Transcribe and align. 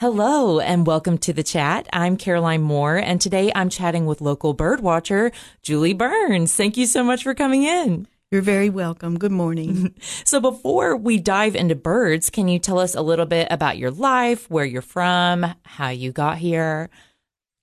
Hello 0.00 0.60
and 0.60 0.86
welcome 0.86 1.18
to 1.18 1.32
the 1.32 1.42
chat. 1.42 1.88
I'm 1.92 2.16
Caroline 2.16 2.62
Moore 2.62 2.98
and 2.98 3.20
today 3.20 3.50
I'm 3.52 3.68
chatting 3.68 4.06
with 4.06 4.20
local 4.20 4.54
bird 4.54 4.78
watcher 4.78 5.32
Julie 5.60 5.92
Burns. 5.92 6.54
Thank 6.54 6.76
you 6.76 6.86
so 6.86 7.02
much 7.02 7.24
for 7.24 7.34
coming 7.34 7.64
in. 7.64 8.06
You're 8.30 8.40
very 8.40 8.70
welcome. 8.70 9.18
Good 9.18 9.32
morning. 9.32 9.92
so 10.24 10.38
before 10.38 10.96
we 10.96 11.18
dive 11.18 11.56
into 11.56 11.74
birds, 11.74 12.30
can 12.30 12.46
you 12.46 12.60
tell 12.60 12.78
us 12.78 12.94
a 12.94 13.02
little 13.02 13.26
bit 13.26 13.48
about 13.50 13.76
your 13.76 13.90
life, 13.90 14.48
where 14.48 14.64
you're 14.64 14.82
from, 14.82 15.44
how 15.64 15.88
you 15.88 16.12
got 16.12 16.38
here? 16.38 16.90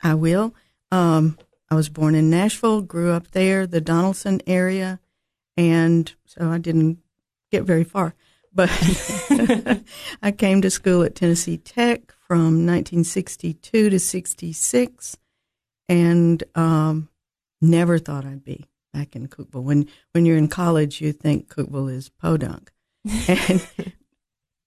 I 0.04 0.16
will. 0.16 0.54
Um, 0.92 1.38
I 1.72 1.76
was 1.76 1.88
born 1.88 2.16
in 2.16 2.30
Nashville, 2.30 2.82
grew 2.82 3.14
up 3.14 3.32
there, 3.32 3.66
the 3.66 3.80
Donelson 3.80 4.42
area, 4.46 5.00
and 5.56 6.14
so 6.26 6.50
I 6.50 6.58
didn't 6.58 6.98
get 7.50 7.64
very 7.64 7.86
far. 7.86 8.14
But 8.54 8.70
I 10.22 10.32
came 10.32 10.62
to 10.64 10.70
school 10.70 11.02
at 11.04 11.16
Tennessee 11.16 11.58
Tech 11.58 12.15
from 12.28 12.66
1962 12.66 13.90
to 13.90 14.00
66 14.00 15.18
and 15.88 16.44
um, 16.56 17.10
never 17.62 18.00
thought 18.00 18.26
I'd 18.26 18.44
be 18.44 18.66
back 18.94 19.16
in 19.16 19.28
Cookeville. 19.28 19.64
When, 19.64 19.88
when 20.14 20.26
you're 20.26 20.38
in 20.38 20.48
college, 20.48 21.02
you 21.02 21.12
think 21.12 21.50
Cookeville 21.50 21.92
is 21.92 22.10
podunk. 22.10 22.72
And, 23.28 23.66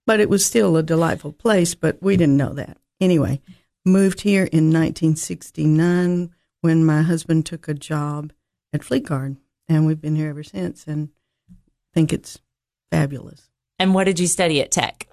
but 0.07 0.21
it 0.21 0.31
was 0.31 0.43
still 0.43 0.77
a 0.77 0.83
delightful 0.83 1.33
place, 1.33 1.75
but 1.75 2.03
we 2.03 2.17
didn't 2.17 2.39
know 2.39 2.55
that. 2.55 2.79
Anyway, 2.99 3.43
moved 3.85 4.23
here 4.23 4.45
in 4.45 4.73
1969 4.73 6.31
when 6.63 6.85
my 6.85 7.03
husband 7.03 7.45
took 7.45 7.69
a 7.69 7.75
job 7.75 8.33
at 8.73 8.81
Fleetguard, 8.81 9.37
and 9.69 9.87
we've 9.87 10.01
been 10.01 10.17
here 10.17 10.31
ever 10.31 10.43
since 10.43 10.87
and 10.87 11.11
think 11.93 12.13
it's 12.13 12.39
fabulous. 12.91 13.51
And 13.79 13.95
what 13.95 14.05
did 14.05 14.19
you 14.19 14.27
study 14.27 14.61
at 14.63 14.71
Tech? 14.71 15.09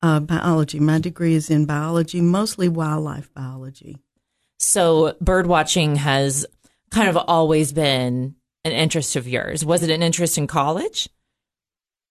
Uh, 0.00 0.20
biology. 0.20 0.78
My 0.78 1.00
degree 1.00 1.34
is 1.34 1.50
in 1.50 1.66
biology, 1.66 2.20
mostly 2.20 2.68
wildlife 2.68 3.32
biology. 3.34 3.98
So, 4.60 5.16
bird 5.20 5.48
watching 5.48 5.96
has 5.96 6.46
kind 6.92 7.08
of 7.08 7.16
always 7.16 7.72
been 7.72 8.36
an 8.64 8.72
interest 8.72 9.16
of 9.16 9.26
yours. 9.26 9.64
Was 9.64 9.82
it 9.82 9.90
an 9.90 10.02
interest 10.02 10.38
in 10.38 10.46
college? 10.46 11.08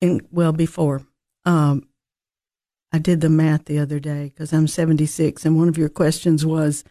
In, 0.01 0.21
well, 0.31 0.51
before. 0.51 1.03
Um, 1.45 1.87
I 2.91 2.99
did 2.99 3.21
the 3.21 3.29
math 3.29 3.65
the 3.65 3.79
other 3.79 3.99
day 3.99 4.25
because 4.25 4.51
I'm 4.51 4.67
76, 4.67 5.45
and 5.45 5.57
one 5.57 5.69
of 5.69 5.77
your 5.77 5.89
questions 5.89 6.45
was, 6.45 6.83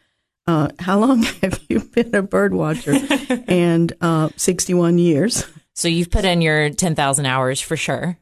uh, 0.47 0.69
How 0.78 0.98
long 0.98 1.22
have 1.42 1.61
you 1.69 1.80
been 1.80 2.14
a 2.14 2.22
bird 2.22 2.55
watcher? 2.55 2.94
and 3.48 3.92
uh, 4.00 4.30
61 4.36 4.97
years. 4.97 5.44
So, 5.74 5.89
you've 5.89 6.11
put 6.11 6.24
in 6.24 6.41
your 6.41 6.70
10,000 6.70 7.27
hours 7.27 7.61
for 7.61 7.77
sure. 7.77 8.19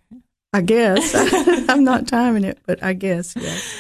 I 0.54 0.60
guess. 0.60 1.12
I'm 1.68 1.82
not 1.82 2.06
timing 2.06 2.44
it, 2.44 2.58
but 2.64 2.80
I 2.80 2.92
guess, 2.92 3.34
yes. 3.34 3.74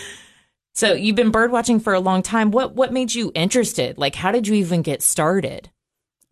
So 0.74 0.92
you've 0.92 1.14
been 1.14 1.30
bird 1.30 1.52
watching 1.52 1.78
for 1.78 1.94
a 1.94 2.00
long 2.00 2.20
time. 2.20 2.50
What 2.50 2.74
what 2.74 2.92
made 2.92 3.14
you 3.14 3.30
interested? 3.36 3.96
Like 3.96 4.16
how 4.16 4.32
did 4.32 4.48
you 4.48 4.54
even 4.56 4.82
get 4.82 5.00
started? 5.00 5.70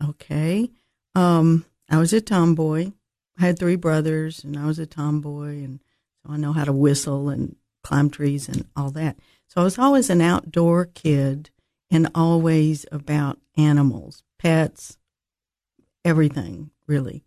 Okay. 0.04 0.68
Um, 1.14 1.64
I 1.88 1.98
was 1.98 2.12
a 2.12 2.20
tomboy. 2.20 2.90
I 3.38 3.46
had 3.46 3.56
three 3.56 3.76
brothers 3.76 4.42
and 4.42 4.58
I 4.58 4.66
was 4.66 4.80
a 4.80 4.86
tomboy 4.86 5.62
and 5.62 5.78
so 6.26 6.32
I 6.32 6.38
know 6.38 6.52
how 6.52 6.64
to 6.64 6.72
whistle 6.72 7.28
and 7.28 7.54
climb 7.84 8.10
trees 8.10 8.48
and 8.48 8.66
all 8.74 8.90
that. 8.90 9.16
So 9.46 9.60
I 9.60 9.64
was 9.64 9.78
always 9.78 10.10
an 10.10 10.20
outdoor 10.20 10.86
kid 10.86 11.50
and 11.88 12.10
always 12.16 12.84
about 12.90 13.38
animals, 13.56 14.24
pets, 14.40 14.98
everything, 16.04 16.70
really. 16.88 17.22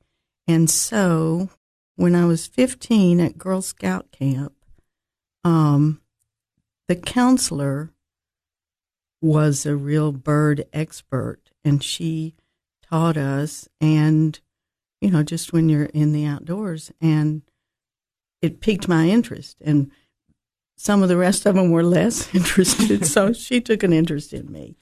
And 0.47 0.69
so 0.69 1.49
when 1.95 2.15
I 2.15 2.25
was 2.25 2.47
15 2.47 3.19
at 3.19 3.37
Girl 3.37 3.61
Scout 3.61 4.11
camp, 4.11 4.53
um, 5.43 6.01
the 6.87 6.95
counselor 6.95 7.91
was 9.21 9.65
a 9.65 9.75
real 9.75 10.11
bird 10.11 10.65
expert, 10.73 11.51
and 11.63 11.83
she 11.83 12.35
taught 12.83 13.17
us. 13.17 13.67
And 13.81 14.39
you 15.01 15.11
know, 15.11 15.23
just 15.23 15.53
when 15.53 15.69
you're 15.69 15.85
in 15.85 16.13
the 16.13 16.25
outdoors, 16.25 16.91
and 17.01 17.41
it 18.41 18.61
piqued 18.61 18.87
my 18.87 19.07
interest. 19.07 19.57
And 19.61 19.91
some 20.77 21.01
of 21.01 21.09
the 21.09 21.17
rest 21.17 21.45
of 21.45 21.55
them 21.55 21.71
were 21.71 21.83
less 21.83 22.33
interested, 22.35 23.05
so 23.05 23.33
she 23.33 23.61
took 23.61 23.83
an 23.83 23.93
interest 23.93 24.33
in 24.33 24.51
me, 24.51 24.75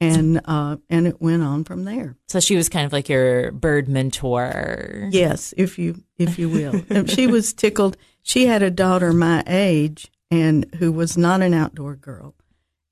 and 0.00 0.40
uh, 0.44 0.76
and 0.90 1.06
it 1.06 1.20
went 1.20 1.42
on 1.42 1.64
from 1.64 1.84
there. 1.84 2.16
So 2.28 2.40
she 2.40 2.56
was 2.56 2.68
kind 2.68 2.86
of 2.86 2.92
like 2.92 3.08
your 3.08 3.52
bird 3.52 3.88
mentor. 3.88 5.08
Yes, 5.10 5.54
if 5.56 5.78
you 5.78 6.02
if 6.18 6.38
you 6.38 6.48
will. 6.48 7.06
she 7.06 7.26
was 7.26 7.52
tickled. 7.52 7.96
She 8.22 8.46
had 8.46 8.62
a 8.62 8.70
daughter 8.70 9.12
my 9.12 9.42
age, 9.46 10.10
and 10.30 10.66
who 10.78 10.92
was 10.92 11.16
not 11.16 11.40
an 11.40 11.54
outdoor 11.54 11.96
girl, 11.96 12.34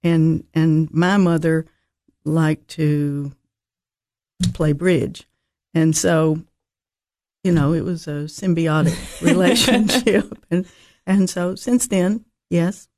and 0.02 0.44
and 0.54 0.92
my 0.92 1.16
mother 1.18 1.66
liked 2.24 2.68
to 2.68 3.32
play 4.54 4.72
bridge, 4.72 5.28
and 5.74 5.94
so 5.94 6.42
you 7.44 7.52
know 7.52 7.74
it 7.74 7.84
was 7.84 8.08
a 8.08 8.24
symbiotic 8.24 9.20
relationship, 9.20 10.38
and 10.50 10.64
and 11.06 11.28
so 11.28 11.54
since 11.54 11.86
then 11.88 12.24
Yes. 12.50 12.88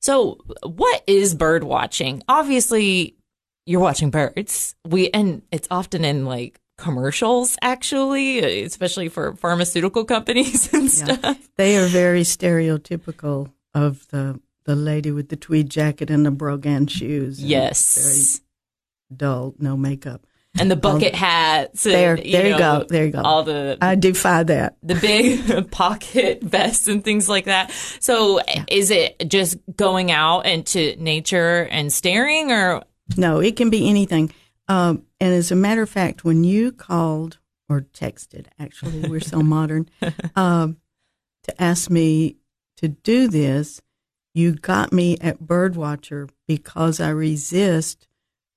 So, 0.00 0.38
what 0.62 1.02
is 1.06 1.34
bird 1.34 1.64
watching? 1.64 2.22
Obviously, 2.28 3.16
you're 3.64 3.80
watching 3.80 4.10
birds. 4.10 4.74
We 4.84 5.10
and 5.10 5.42
it's 5.50 5.68
often 5.70 6.04
in 6.04 6.24
like 6.24 6.60
commercials 6.78 7.56
actually, 7.62 8.62
especially 8.62 9.08
for 9.08 9.34
pharmaceutical 9.34 10.04
companies 10.04 10.72
and 10.72 10.90
stuff. 10.90 11.20
Yeah. 11.22 11.34
They 11.56 11.76
are 11.76 11.86
very 11.86 12.22
stereotypical 12.22 13.52
of 13.74 14.06
the 14.08 14.40
the 14.64 14.76
lady 14.76 15.10
with 15.12 15.28
the 15.28 15.36
tweed 15.36 15.70
jacket 15.70 16.10
and 16.10 16.26
the 16.26 16.30
brogan 16.30 16.86
shoes. 16.86 17.42
Yes. 17.42 18.40
Very 18.40 19.16
dull, 19.16 19.54
no 19.58 19.76
makeup 19.76 20.26
and 20.58 20.70
the 20.70 20.76
bucket 20.76 21.14
um, 21.14 21.18
hats. 21.18 21.86
And, 21.86 21.94
there, 21.94 22.16
there 22.16 22.46
you, 22.46 22.52
know, 22.52 22.58
go. 22.58 22.86
There 22.88 23.06
you 23.06 23.12
go. 23.12 23.22
All 23.22 23.42
the 23.42 23.78
I 23.80 23.94
defy 23.94 24.42
that. 24.44 24.76
The 24.82 24.94
big 24.94 25.70
pocket 25.70 26.42
vests 26.42 26.88
and 26.88 27.04
things 27.04 27.28
like 27.28 27.46
that. 27.46 27.70
So, 28.00 28.40
yeah. 28.46 28.64
is 28.68 28.90
it 28.90 29.28
just 29.28 29.58
going 29.76 30.10
out 30.10 30.46
into 30.46 30.96
nature 30.98 31.68
and 31.70 31.92
staring, 31.92 32.52
or 32.52 32.82
no? 33.16 33.40
It 33.40 33.56
can 33.56 33.70
be 33.70 33.88
anything. 33.88 34.32
Um, 34.68 35.04
and 35.20 35.32
as 35.32 35.50
a 35.50 35.56
matter 35.56 35.82
of 35.82 35.90
fact, 35.90 36.24
when 36.24 36.44
you 36.44 36.72
called 36.72 37.38
or 37.68 37.82
texted, 37.82 38.46
actually, 38.58 39.08
we're 39.08 39.20
so 39.20 39.40
modern, 39.42 39.88
um, 40.34 40.78
to 41.44 41.62
ask 41.62 41.90
me 41.90 42.36
to 42.76 42.88
do 42.88 43.28
this, 43.28 43.80
you 44.34 44.52
got 44.52 44.92
me 44.92 45.16
at 45.20 45.40
Birdwatcher 45.40 46.28
because 46.46 47.00
I 47.00 47.08
resist 47.08 48.05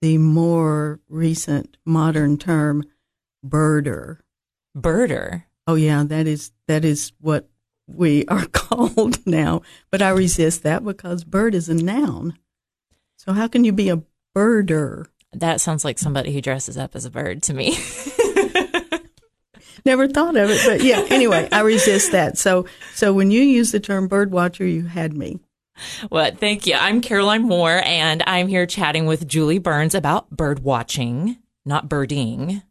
the 0.02 0.18
more 0.18 1.00
recent 1.10 1.78
modern 1.86 2.38
term 2.38 2.84
birder. 3.46 4.20
Birder. 4.78 5.44
Oh 5.68 5.76
yeah, 5.76 6.04
that 6.04 6.28
is 6.28 6.52
that 6.68 6.86
is 6.86 7.12
what 7.20 7.50
we 7.88 8.26
are 8.28 8.46
called 8.52 9.26
now. 9.28 9.62
But 9.92 10.02
I 10.02 10.10
resist 10.10 10.64
that 10.64 10.84
because 10.84 11.24
bird 11.24 11.56
is 11.56 11.70
a 11.70 11.74
noun. 11.74 12.38
So 13.18 13.34
how 13.34 13.48
can 13.48 13.64
you 13.64 13.74
be 13.74 13.90
a 13.90 14.04
birder? 14.36 15.08
That 15.34 15.62
sounds 15.62 15.86
like 15.86 16.00
somebody 16.00 16.34
who 16.34 16.42
dresses 16.42 16.78
up 16.78 16.96
as 16.96 17.06
a 17.06 17.12
bird 17.12 17.44
to 17.44 17.54
me. 17.54 17.78
Never 19.86 20.08
thought 20.08 20.36
of 20.36 20.50
it, 20.50 20.62
but 20.66 20.84
yeah. 20.84 21.06
Anyway, 21.10 21.48
I 21.52 21.62
resist 21.62 22.12
that. 22.12 22.38
So, 22.38 22.66
so 22.96 23.14
when 23.14 23.31
you 23.31 23.42
use 23.42 23.72
the 23.72 23.80
term 23.80 24.08
bird 24.08 24.31
watcher, 24.31 24.66
you 24.66 24.86
had 24.86 25.14
me. 25.16 25.40
Well, 26.09 26.31
thank 26.35 26.67
you. 26.67 26.75
I'm 26.75 27.01
Caroline 27.01 27.44
Moore, 27.44 27.81
and 27.84 28.23
I'm 28.25 28.47
here 28.47 28.66
chatting 28.66 29.06
with 29.06 29.28
Julie 29.28 29.59
Burns 29.59 29.95
about 29.95 30.29
bird 30.29 30.59
watching, 30.59 31.38
not 31.66 31.90
birding. 31.90 32.62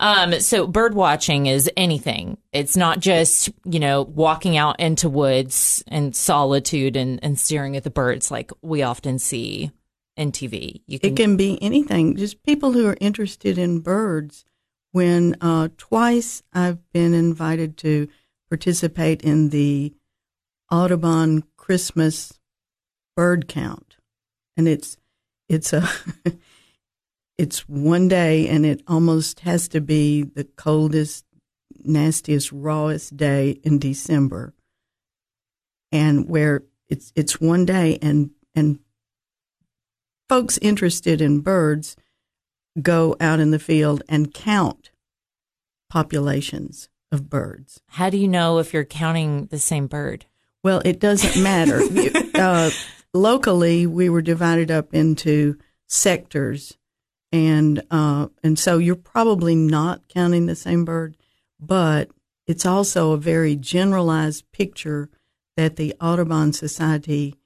Um, 0.00 0.40
so 0.40 0.66
bird 0.66 0.94
watching 0.94 1.46
is 1.46 1.70
anything. 1.76 2.38
It's 2.52 2.76
not 2.76 3.00
just, 3.00 3.50
you 3.64 3.80
know, 3.80 4.02
walking 4.02 4.56
out 4.56 4.78
into 4.80 5.08
woods 5.08 5.82
and 5.88 6.14
solitude 6.14 6.96
and, 6.96 7.18
and 7.22 7.38
staring 7.38 7.76
at 7.76 7.84
the 7.84 7.90
birds 7.90 8.30
like 8.30 8.50
we 8.62 8.82
often 8.82 9.18
see 9.18 9.70
in 10.16 10.32
TV. 10.32 10.82
Can, 10.88 10.98
it 11.02 11.16
can 11.16 11.36
be 11.36 11.62
anything. 11.62 12.16
Just 12.16 12.42
people 12.42 12.72
who 12.72 12.86
are 12.86 12.96
interested 13.00 13.58
in 13.58 13.80
birds. 13.80 14.44
When 14.92 15.36
uh, 15.42 15.68
twice 15.76 16.42
I've 16.54 16.78
been 16.92 17.12
invited 17.12 17.76
to 17.78 18.08
participate 18.48 19.22
in 19.22 19.50
the 19.50 19.94
Audubon 20.70 21.44
Christmas 21.66 22.32
bird 23.16 23.48
count, 23.48 23.96
and 24.56 24.68
it's 24.68 24.96
it's 25.48 25.72
a 25.72 25.88
it's 27.38 27.68
one 27.68 28.06
day, 28.06 28.46
and 28.46 28.64
it 28.64 28.82
almost 28.86 29.40
has 29.40 29.66
to 29.70 29.80
be 29.80 30.22
the 30.22 30.44
coldest, 30.44 31.24
nastiest, 31.82 32.52
rawest 32.52 33.16
day 33.16 33.58
in 33.64 33.80
December, 33.80 34.54
and 35.90 36.28
where 36.28 36.62
it's 36.88 37.12
it's 37.16 37.40
one 37.40 37.64
day, 37.64 37.98
and 38.00 38.30
and 38.54 38.78
folks 40.28 40.58
interested 40.58 41.20
in 41.20 41.40
birds 41.40 41.96
go 42.80 43.16
out 43.18 43.40
in 43.40 43.50
the 43.50 43.58
field 43.58 44.04
and 44.08 44.32
count 44.32 44.90
populations 45.90 46.88
of 47.10 47.28
birds. 47.28 47.80
How 47.88 48.08
do 48.08 48.18
you 48.18 48.28
know 48.28 48.58
if 48.58 48.72
you're 48.72 48.84
counting 48.84 49.46
the 49.46 49.58
same 49.58 49.88
bird? 49.88 50.26
Well, 50.66 50.82
it 50.84 50.98
doesn't 50.98 51.40
matter. 51.40 51.80
uh, 52.34 52.70
locally, 53.14 53.86
we 53.86 54.08
were 54.08 54.20
divided 54.20 54.68
up 54.68 54.92
into 54.92 55.58
sectors, 55.86 56.76
and 57.30 57.84
uh, 57.88 58.26
and 58.42 58.58
so 58.58 58.78
you're 58.78 58.96
probably 58.96 59.54
not 59.54 60.08
counting 60.08 60.46
the 60.46 60.56
same 60.56 60.84
bird, 60.84 61.16
but 61.60 62.10
it's 62.48 62.66
also 62.66 63.12
a 63.12 63.16
very 63.16 63.54
generalized 63.54 64.50
picture 64.50 65.08
that 65.56 65.76
the 65.76 65.94
Audubon 66.00 66.52
Society 66.52 67.36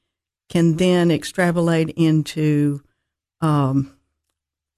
can 0.48 0.78
then 0.78 1.10
extrapolate 1.10 1.90
into 1.90 2.82
um, 3.42 3.98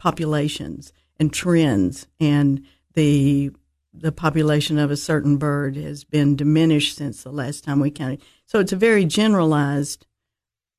populations 0.01 0.93
and 1.17 1.33
trends, 1.33 2.09
and 2.19 2.67
the 2.95 3.53
the 3.93 4.13
population 4.13 4.79
of 4.79 4.91
a 4.91 4.97
certain 4.97 5.37
bird 5.37 5.77
has 5.77 6.05
been 6.05 6.37
diminished 6.37 6.97
since 6.97 7.23
the 7.23 7.31
last 7.33 7.65
time 7.65 7.81
we 7.81 7.91
counted. 7.91 8.23
So 8.47 8.59
it's 8.59 8.73
a 8.73 8.77
very 8.77 9.05
generalized, 9.05 10.07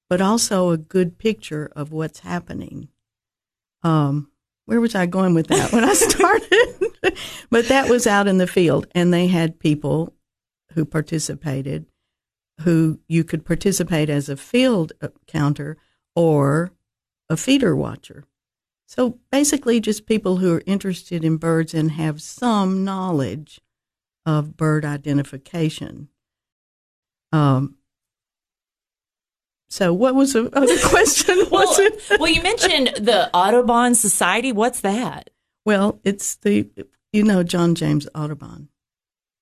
but 0.09 0.21
also 0.21 0.69
a 0.69 0.77
good 0.77 1.17
picture 1.17 1.71
of 1.75 1.91
what's 1.91 2.19
happening. 2.19 2.89
Um, 3.83 4.31
where 4.65 4.81
was 4.81 4.95
I 4.95 5.05
going 5.05 5.33
with 5.33 5.47
that 5.47 5.71
when 5.71 5.83
I 5.83 5.93
started? 5.93 6.91
but 7.49 7.67
that 7.67 7.89
was 7.89 8.07
out 8.07 8.27
in 8.27 8.37
the 8.37 8.47
field, 8.47 8.87
and 8.95 9.13
they 9.13 9.27
had 9.27 9.59
people 9.59 10.13
who 10.73 10.85
participated 10.85 11.85
who 12.61 12.99
you 13.07 13.23
could 13.23 13.45
participate 13.45 14.09
as 14.09 14.29
a 14.29 14.37
field 14.37 14.93
counter 15.27 15.77
or 16.15 16.71
a 17.29 17.37
feeder 17.37 17.75
watcher. 17.75 18.23
So 18.87 19.19
basically, 19.31 19.79
just 19.79 20.05
people 20.05 20.37
who 20.37 20.55
are 20.55 20.63
interested 20.65 21.23
in 21.23 21.37
birds 21.37 21.73
and 21.73 21.91
have 21.91 22.21
some 22.21 22.83
knowledge 22.83 23.59
of 24.25 24.55
bird 24.55 24.85
identification. 24.85 26.09
Um, 27.31 27.75
so, 29.69 29.91
what 29.91 30.13
was 30.13 30.33
the 30.33 30.49
other 30.55 30.77
question? 30.87 31.47
well, 31.49 31.75
well, 32.19 32.29
you 32.29 32.43
mentioned 32.43 32.91
the 32.97 33.29
Audubon 33.33 33.95
Society. 33.95 34.51
What's 34.51 34.81
that? 34.81 35.31
Well, 35.65 35.99
it's 36.03 36.35
the 36.35 36.69
you 37.11 37.23
know 37.23 37.41
John 37.41 37.73
James 37.73 38.07
Audubon. 38.13 38.69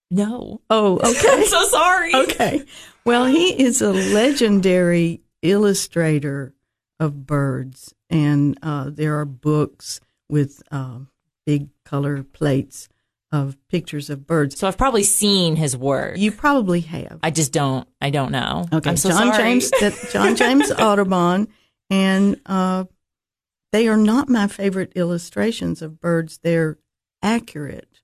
No. 0.09 0.61
Oh, 0.69 0.99
okay. 0.99 1.27
I'm 1.29 1.45
so 1.45 1.63
sorry. 1.65 2.15
Okay. 2.15 2.63
Well, 3.05 3.25
he 3.25 3.61
is 3.61 3.81
a 3.81 3.91
legendary 3.91 5.21
illustrator 5.41 6.53
of 7.01 7.25
birds, 7.25 7.94
and 8.09 8.57
uh, 8.62 8.92
there 8.92 9.19
are 9.19 9.25
books 9.25 10.00
with 10.30 10.62
uh, 10.71 11.00
big 11.45 11.68
color 11.83 12.24
plates 12.24 12.88
of 13.31 13.57
pictures 13.69 14.09
of 14.09 14.27
birds. 14.27 14.57
So 14.59 14.68
I've 14.68 14.77
probably 14.77 15.03
seen 15.03 15.56
his 15.56 15.75
work. 15.75 16.18
You 16.18 16.31
probably 16.31 16.81
have. 16.81 17.19
I 17.24 17.31
just 17.31 17.51
don't. 17.51 17.88
I 18.00 18.12
don't 18.12 18.31
know. 18.31 18.65
Okay, 18.71 18.92
I'm 18.92 18.98
so 18.98 19.09
John 19.09 19.33
sorry. 19.33 19.38
James, 19.38 19.71
John 20.12 20.36
James 20.36 20.71
Audubon, 20.80 21.48
and 21.89 22.39
uh, 22.45 22.86
they 23.71 23.88
are 23.88 23.98
not 23.98 24.30
my 24.30 24.48
favorite 24.48 24.92
illustrations 24.95 25.81
of 25.81 26.00
birds. 26.00 26.39
They're 26.44 26.77
accurate. 27.24 28.01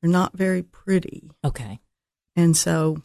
They're 0.00 0.10
not 0.10 0.36
very 0.36 0.62
pretty. 0.62 1.30
Okay. 1.44 1.80
And 2.36 2.56
so, 2.56 3.02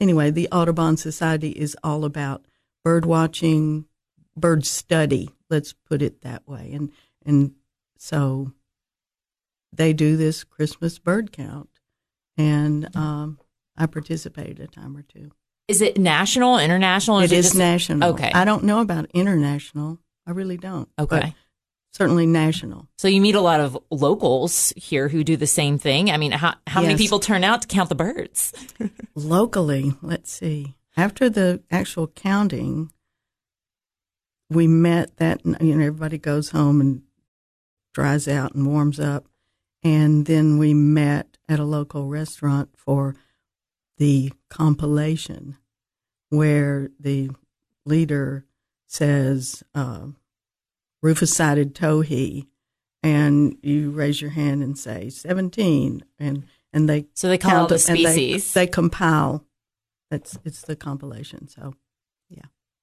anyway, 0.00 0.30
the 0.30 0.48
Audubon 0.52 0.98
Society 0.98 1.50
is 1.50 1.76
all 1.82 2.04
about 2.04 2.44
bird 2.84 3.06
watching, 3.06 3.85
bird 4.36 4.66
study. 4.66 5.30
Let's 5.50 5.72
put 5.72 6.02
it 6.02 6.22
that 6.22 6.46
way. 6.46 6.72
And 6.72 6.92
and 7.24 7.52
so 7.98 8.52
they 9.72 9.92
do 9.92 10.16
this 10.16 10.44
Christmas 10.44 10.98
bird 10.98 11.32
count, 11.32 11.68
and 12.36 12.94
um, 12.96 13.38
I 13.76 13.86
participated 13.86 14.60
a 14.60 14.66
time 14.66 14.96
or 14.96 15.02
two. 15.02 15.30
Is 15.68 15.80
it 15.80 15.98
national, 15.98 16.58
international? 16.58 17.18
It 17.18 17.32
is 17.32 17.46
just- 17.46 17.56
national. 17.56 18.10
Okay. 18.10 18.30
I 18.32 18.44
don't 18.44 18.64
know 18.64 18.80
about 18.80 19.10
international. 19.12 19.98
I 20.26 20.30
really 20.30 20.56
don't. 20.56 20.88
Okay. 20.98 21.34
Certainly 21.92 22.26
national. 22.26 22.88
So 22.98 23.08
you 23.08 23.22
meet 23.22 23.36
a 23.36 23.40
lot 23.40 23.60
of 23.60 23.78
locals 23.90 24.72
here 24.76 25.08
who 25.08 25.24
do 25.24 25.36
the 25.36 25.46
same 25.46 25.78
thing. 25.78 26.10
I 26.10 26.18
mean, 26.18 26.30
how 26.30 26.54
how 26.66 26.82
many 26.82 26.96
people 26.96 27.20
turn 27.20 27.42
out 27.42 27.62
to 27.62 27.68
count 27.68 27.88
the 27.88 27.94
birds? 27.94 28.52
Locally, 29.14 29.94
let's 30.02 30.30
see. 30.30 30.74
After 30.94 31.30
the 31.30 31.62
actual 31.70 32.06
counting, 32.08 32.92
we 34.50 34.66
met 34.66 35.16
that, 35.16 35.44
you 35.44 35.74
know, 35.74 35.84
everybody 35.86 36.18
goes 36.18 36.50
home 36.50 36.80
and 36.80 37.02
dries 37.94 38.28
out 38.28 38.54
and 38.54 38.66
warms 38.66 39.00
up. 39.00 39.26
And 39.82 40.26
then 40.26 40.58
we 40.58 40.74
met 40.74 41.36
at 41.48 41.58
a 41.60 41.64
local 41.64 42.06
restaurant 42.08 42.70
for 42.76 43.14
the 43.98 44.32
compilation 44.50 45.56
where 46.28 46.90
the 46.98 47.30
leader 47.84 48.44
says, 48.86 49.62
uh, 49.74 50.06
Rufous 51.02 51.34
sided 51.34 51.74
towhee, 51.74 52.46
and 53.02 53.56
you 53.62 53.90
raise 53.90 54.20
your 54.20 54.30
hand 54.30 54.62
and 54.62 54.76
say 54.76 55.08
17. 55.08 56.04
And, 56.18 56.44
and 56.72 56.88
they 56.88 57.06
So 57.14 57.28
they 57.28 57.38
call 57.38 57.52
all 57.52 57.56
count 57.68 57.68
the 57.68 57.90
and 57.92 57.98
they- 58.00 58.12
species. 58.12 58.52
They, 58.54 58.66
compile. 58.66 59.44
That's 60.10 60.38
it's 60.44 60.62
the 60.62 60.74
compilation. 60.74 61.46
So 61.48 61.74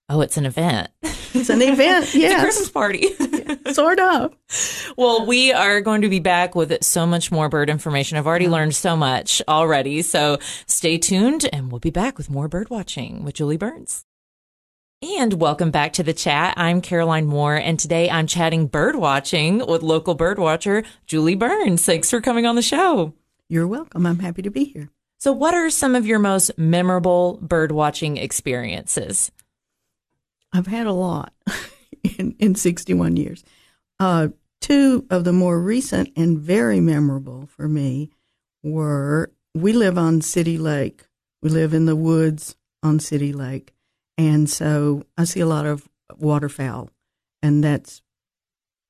oh, 0.09 0.21
it's 0.21 0.37
an 0.37 0.45
event. 0.45 0.89
it's 1.01 1.49
an 1.49 1.61
event. 1.61 2.09
It's 2.13 2.33
a 2.33 2.39
Christmas 2.39 2.69
party. 2.69 3.07
sort 3.73 3.99
of. 3.99 4.35
well, 4.97 5.25
we 5.25 5.51
are 5.51 5.81
going 5.81 6.01
to 6.01 6.09
be 6.09 6.19
back 6.19 6.55
with 6.55 6.83
so 6.83 7.05
much 7.05 7.31
more 7.31 7.49
bird 7.49 7.69
information. 7.69 8.17
I've 8.17 8.27
already 8.27 8.47
learned 8.47 8.75
so 8.75 8.95
much 8.95 9.41
already. 9.47 10.01
So 10.01 10.37
stay 10.67 10.97
tuned 10.97 11.49
and 11.51 11.71
we'll 11.71 11.79
be 11.79 11.89
back 11.89 12.17
with 12.17 12.29
more 12.29 12.47
bird 12.47 12.69
watching 12.69 13.23
with 13.23 13.35
Julie 13.35 13.57
Burns. 13.57 14.05
And 15.01 15.33
welcome 15.33 15.69
back 15.69 15.91
to 15.93 16.03
the 16.03 16.13
chat. 16.13 16.53
I'm 16.55 16.79
Caroline 16.79 17.25
Moore, 17.25 17.57
and 17.57 17.77
today 17.77 18.09
I'm 18.09 18.25
chatting 18.25 18.67
bird 18.67 18.95
watching 18.95 19.57
with 19.67 19.83
local 19.83 20.15
bird 20.15 20.39
watcher 20.39 20.83
Julie 21.07 21.35
Burns. 21.35 21.83
Thanks 21.83 22.09
for 22.09 22.21
coming 22.21 22.45
on 22.45 22.55
the 22.55 22.61
show. 22.61 23.13
You're 23.49 23.67
welcome. 23.67 24.05
I'm 24.05 24.19
happy 24.19 24.41
to 24.43 24.49
be 24.49 24.63
here. 24.63 24.91
So, 25.19 25.33
what 25.33 25.53
are 25.53 25.69
some 25.69 25.95
of 25.95 26.07
your 26.07 26.19
most 26.19 26.57
memorable 26.57 27.37
bird 27.41 27.73
watching 27.73 28.15
experiences? 28.15 29.29
I've 30.53 30.67
had 30.67 30.87
a 30.87 30.93
lot 30.93 31.33
in, 32.17 32.35
in 32.39 32.55
61 32.55 33.17
years. 33.17 33.43
Uh, 33.99 34.29
two 34.61 35.05
of 35.09 35.23
the 35.23 35.33
more 35.33 35.59
recent 35.59 36.11
and 36.15 36.37
very 36.37 36.79
memorable 36.79 37.47
for 37.47 37.67
me 37.67 38.11
were 38.61 39.31
we 39.55 39.73
live 39.73 39.97
on 39.97 40.21
City 40.21 40.57
Lake. 40.57 41.05
We 41.41 41.49
live 41.49 41.73
in 41.73 41.85
the 41.85 41.95
woods 41.95 42.55
on 42.81 42.99
City 42.99 43.33
Lake. 43.33 43.73
And 44.17 44.49
so 44.49 45.03
I 45.17 45.23
see 45.23 45.39
a 45.39 45.47
lot 45.47 45.65
of 45.65 45.89
waterfowl, 46.17 46.89
and 47.41 47.63
that's 47.63 48.01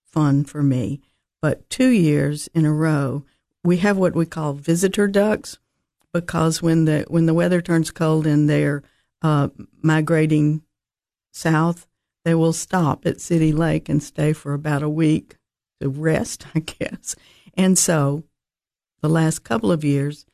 fun 0.06 0.44
for 0.44 0.62
me. 0.62 1.02
But 1.42 1.70
two 1.70 1.90
years 1.90 2.50
in 2.54 2.66
a 2.66 2.74
row, 2.74 3.24
we 3.64 3.78
have 3.78 3.98
what 3.98 4.16
we 4.16 4.26
call 4.26 4.54
visitor 4.54 5.08
ducks 5.08 5.58
because 6.14 6.62
when 6.62 6.86
the 6.86 7.06
when 7.08 7.26
the 7.26 7.34
weather 7.34 7.62
turns 7.62 7.90
cold 7.92 8.28
and 8.28 8.50
they're 8.50 8.84
uh, 9.22 9.50
migrating 9.82 10.62
south, 11.34 11.88
they 12.26 12.36
will 12.36 12.54
stop 12.54 13.06
at 13.06 13.20
City 13.20 13.52
Lake 13.52 13.90
and 13.90 14.02
stay 14.02 14.34
for 14.34 14.54
about 14.54 14.84
a 14.84 14.90
week 14.90 15.36
to 15.82 15.90
rest, 15.90 16.46
I 16.56 16.60
guess. 16.60 17.16
And 17.56 17.78
so, 17.78 18.24
the 19.02 19.10
last 19.10 19.44
couple 19.44 19.72
of 19.72 19.84
years, 19.84 20.26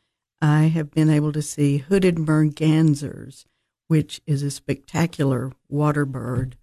I 0.41 0.63
have 0.65 0.91
been 0.91 1.09
able 1.09 1.33
to 1.33 1.41
see 1.41 1.79
hooded 1.79 2.15
mergansers, 2.15 3.45
which 3.87 4.21
is 4.25 4.43
a 4.43 4.51
spectacular 4.51 5.51
water 5.67 6.05
bird. 6.05 6.55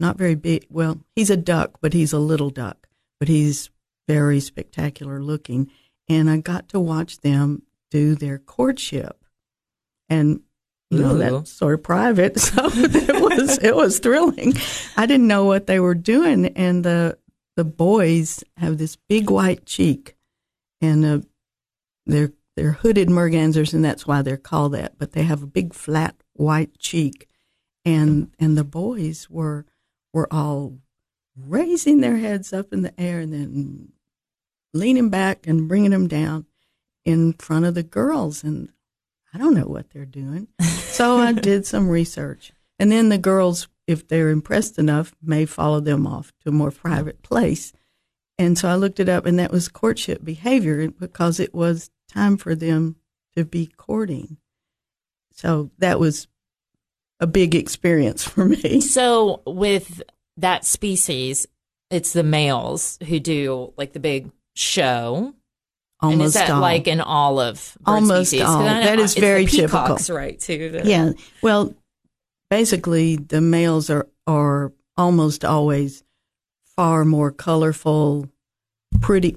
Not 0.00 0.16
very 0.16 0.34
big. 0.34 0.66
Well, 0.70 1.00
he's 1.14 1.30
a 1.30 1.36
duck, 1.36 1.78
but 1.80 1.92
he's 1.92 2.12
a 2.12 2.18
little 2.18 2.50
duck, 2.50 2.88
but 3.18 3.28
he's 3.28 3.70
very 4.08 4.40
spectacular 4.40 5.22
looking. 5.22 5.70
And 6.08 6.28
I 6.28 6.38
got 6.38 6.68
to 6.70 6.80
watch 6.80 7.20
them 7.20 7.62
do 7.90 8.14
their 8.14 8.38
courtship. 8.38 9.24
And 10.08 10.40
you 10.90 10.98
know 10.98 11.14
Ooh. 11.14 11.18
that's 11.18 11.52
sort 11.52 11.74
of 11.74 11.82
private, 11.82 12.38
so 12.40 12.68
it 12.72 13.22
was 13.22 13.58
it 13.58 13.74
was 13.74 13.98
thrilling. 13.98 14.54
I 14.96 15.06
didn't 15.06 15.28
know 15.28 15.44
what 15.44 15.66
they 15.66 15.80
were 15.80 15.94
doing, 15.94 16.46
and 16.46 16.84
the 16.84 17.16
the 17.56 17.64
boys 17.64 18.42
have 18.56 18.78
this 18.78 18.96
big 18.96 19.30
white 19.30 19.66
cheek, 19.66 20.16
and 20.80 21.04
uh, 21.04 21.20
they're 22.06 22.32
they're 22.56 22.72
hooded 22.72 23.08
mergansers, 23.08 23.72
and 23.72 23.84
that's 23.84 24.06
why 24.06 24.22
they're 24.22 24.36
called 24.36 24.72
that. 24.72 24.98
But 24.98 25.12
they 25.12 25.22
have 25.22 25.42
a 25.42 25.46
big 25.46 25.74
flat 25.74 26.16
white 26.34 26.78
cheek, 26.78 27.28
and 27.84 28.32
and 28.38 28.58
the 28.58 28.64
boys 28.64 29.30
were 29.30 29.66
were 30.12 30.32
all 30.32 30.78
raising 31.36 32.00
their 32.00 32.16
heads 32.16 32.52
up 32.52 32.72
in 32.72 32.82
the 32.82 33.00
air 33.00 33.20
and 33.20 33.32
then 33.32 33.92
leaning 34.74 35.08
back 35.08 35.46
and 35.46 35.68
bringing 35.68 35.92
them 35.92 36.08
down 36.08 36.46
in 37.04 37.32
front 37.34 37.64
of 37.64 37.74
the 37.74 37.82
girls, 37.82 38.42
and 38.42 38.70
I 39.32 39.38
don't 39.38 39.54
know 39.54 39.66
what 39.66 39.90
they're 39.90 40.04
doing. 40.04 40.48
So 40.60 41.18
I 41.18 41.32
did 41.32 41.66
some 41.66 41.88
research. 41.88 42.52
And 42.78 42.90
then 42.90 43.08
the 43.10 43.18
girls, 43.18 43.68
if 43.86 44.08
they're 44.08 44.30
impressed 44.30 44.78
enough, 44.78 45.14
may 45.22 45.46
follow 45.46 45.80
them 45.80 46.06
off 46.06 46.32
to 46.42 46.48
a 46.48 46.52
more 46.52 46.70
private 46.70 47.22
place. 47.22 47.72
And 48.38 48.56
so 48.56 48.68
I 48.68 48.74
looked 48.74 49.00
it 49.00 49.08
up, 49.08 49.26
and 49.26 49.38
that 49.38 49.52
was 49.52 49.68
courtship 49.68 50.24
behavior 50.24 50.88
because 50.90 51.38
it 51.38 51.54
was 51.54 51.90
time 52.08 52.38
for 52.38 52.54
them 52.54 52.96
to 53.36 53.44
be 53.44 53.66
courting. 53.66 54.38
So 55.32 55.70
that 55.78 56.00
was 56.00 56.26
a 57.20 57.26
big 57.26 57.54
experience 57.54 58.24
for 58.24 58.46
me. 58.46 58.80
So 58.90 59.42
with 59.46 60.02
that 60.38 60.64
species, 60.64 61.46
it's 61.90 62.12
the 62.12 62.22
males 62.22 62.98
who 63.06 63.20
do 63.20 63.72
like 63.76 63.92
the 63.92 64.00
big 64.00 64.30
show. 64.54 65.34
Almost 66.02 66.12
and 66.12 66.22
is 66.26 66.32
that 66.34 66.50
all. 66.50 66.60
like 66.60 66.86
an 66.86 67.00
olive? 67.00 67.76
Almost 67.84 68.30
species? 68.30 68.46
all. 68.46 68.62
That 68.62 68.98
is 68.98 69.14
very 69.14 69.44
typical. 69.46 69.98
right? 70.14 70.38
Too. 70.40 70.70
that- 70.70 70.84
Yeah. 70.86 71.12
Well, 71.42 71.74
basically, 72.48 73.16
the 73.16 73.40
males 73.40 73.90
are 73.90 74.08
are 74.26 74.72
almost 74.96 75.44
always 75.44 76.02
far 76.76 77.04
more 77.04 77.30
colorful, 77.30 78.28
pretty, 79.00 79.36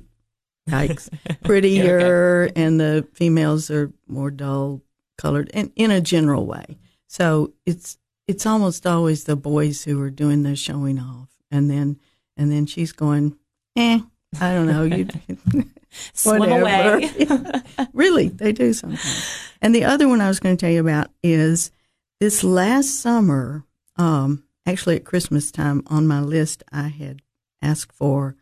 yikes, 0.70 1.10
prettier, 1.44 2.50
and 2.56 2.80
the 2.80 3.08
females 3.14 3.70
are 3.72 3.92
more 4.08 4.32
dull 4.32 4.82
colored, 5.18 5.50
and 5.54 5.72
in 5.76 5.92
a 5.92 6.02
general 6.02 6.46
way. 6.46 6.78
So 7.08 7.54
it's 7.66 7.98
it's 8.28 8.46
almost 8.46 8.88
always 8.88 9.26
the 9.26 9.36
boys 9.36 9.84
who 9.84 10.02
are 10.02 10.10
doing 10.10 10.44
the 10.44 10.56
showing 10.56 11.00
off, 11.00 11.30
and 11.52 11.70
then 11.70 12.00
and 12.38 12.52
then 12.52 12.66
she's 12.66 12.92
going, 12.94 13.36
eh, 13.76 14.00
I 14.42 14.54
don't 14.54 14.68
know, 14.68 14.84
you. 14.84 15.08
Swim 16.14 16.40
Whatever. 16.40 16.98
away. 16.98 17.62
really, 17.94 18.28
they 18.30 18.52
do 18.52 18.74
sometimes. 18.74 19.38
And 19.62 19.74
the 19.74 19.86
other 19.86 20.08
one 20.08 20.22
I 20.22 20.28
was 20.28 20.40
going 20.40 20.58
to 20.58 20.62
tell 20.62 20.74
you 20.74 20.82
about 20.82 21.12
is 21.22 21.72
this 22.20 22.44
last 22.44 23.00
summer, 23.00 23.64
um, 23.98 24.44
actually 24.66 24.96
at 24.96 25.06
Christmas 25.06 25.52
time, 25.52 25.84
on 25.88 26.08
my 26.08 26.20
list, 26.20 26.64
I 26.72 26.88
had 26.88 27.22
asked 27.62 27.92
for 27.92 28.36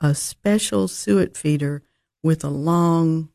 a 0.00 0.14
special 0.14 0.88
suet 0.88 1.36
feeder 1.36 1.82
with 2.22 2.42
a 2.42 2.48
long 2.48 3.28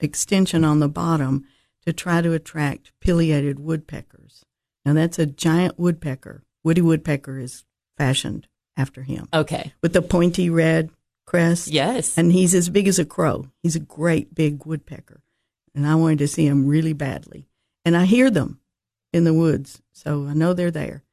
extension 0.00 0.64
on 0.64 0.80
the 0.80 0.88
bottom 0.88 1.44
to 1.86 1.92
try 1.92 2.20
to 2.20 2.32
attract 2.32 2.92
pileated 3.00 3.58
woodpeckers. 3.58 4.44
Now, 4.84 4.92
that's 4.94 5.18
a 5.18 5.26
giant 5.26 5.78
woodpecker. 5.78 6.42
Woody 6.62 6.80
woodpecker 6.80 7.38
is 7.38 7.64
fashioned 7.96 8.46
after 8.76 9.02
him 9.02 9.28
okay. 9.32 9.72
with 9.82 9.92
the 9.92 10.02
pointy 10.02 10.50
red 10.50 10.90
crest. 11.26 11.68
Yes. 11.68 12.18
And 12.18 12.32
he's 12.32 12.54
as 12.54 12.68
big 12.68 12.88
as 12.88 12.98
a 12.98 13.04
crow. 13.04 13.46
He's 13.62 13.76
a 13.76 13.80
great 13.80 14.34
big 14.34 14.66
woodpecker. 14.66 15.22
And 15.74 15.86
I 15.86 15.94
wanted 15.94 16.18
to 16.18 16.28
see 16.28 16.46
him 16.46 16.66
really 16.66 16.92
badly. 16.92 17.46
And 17.84 17.96
I 17.96 18.04
hear 18.04 18.30
them 18.30 18.60
in 19.12 19.24
the 19.24 19.34
woods, 19.34 19.80
so 19.92 20.26
I 20.26 20.34
know 20.34 20.52
they're 20.52 20.70
there. 20.70 21.04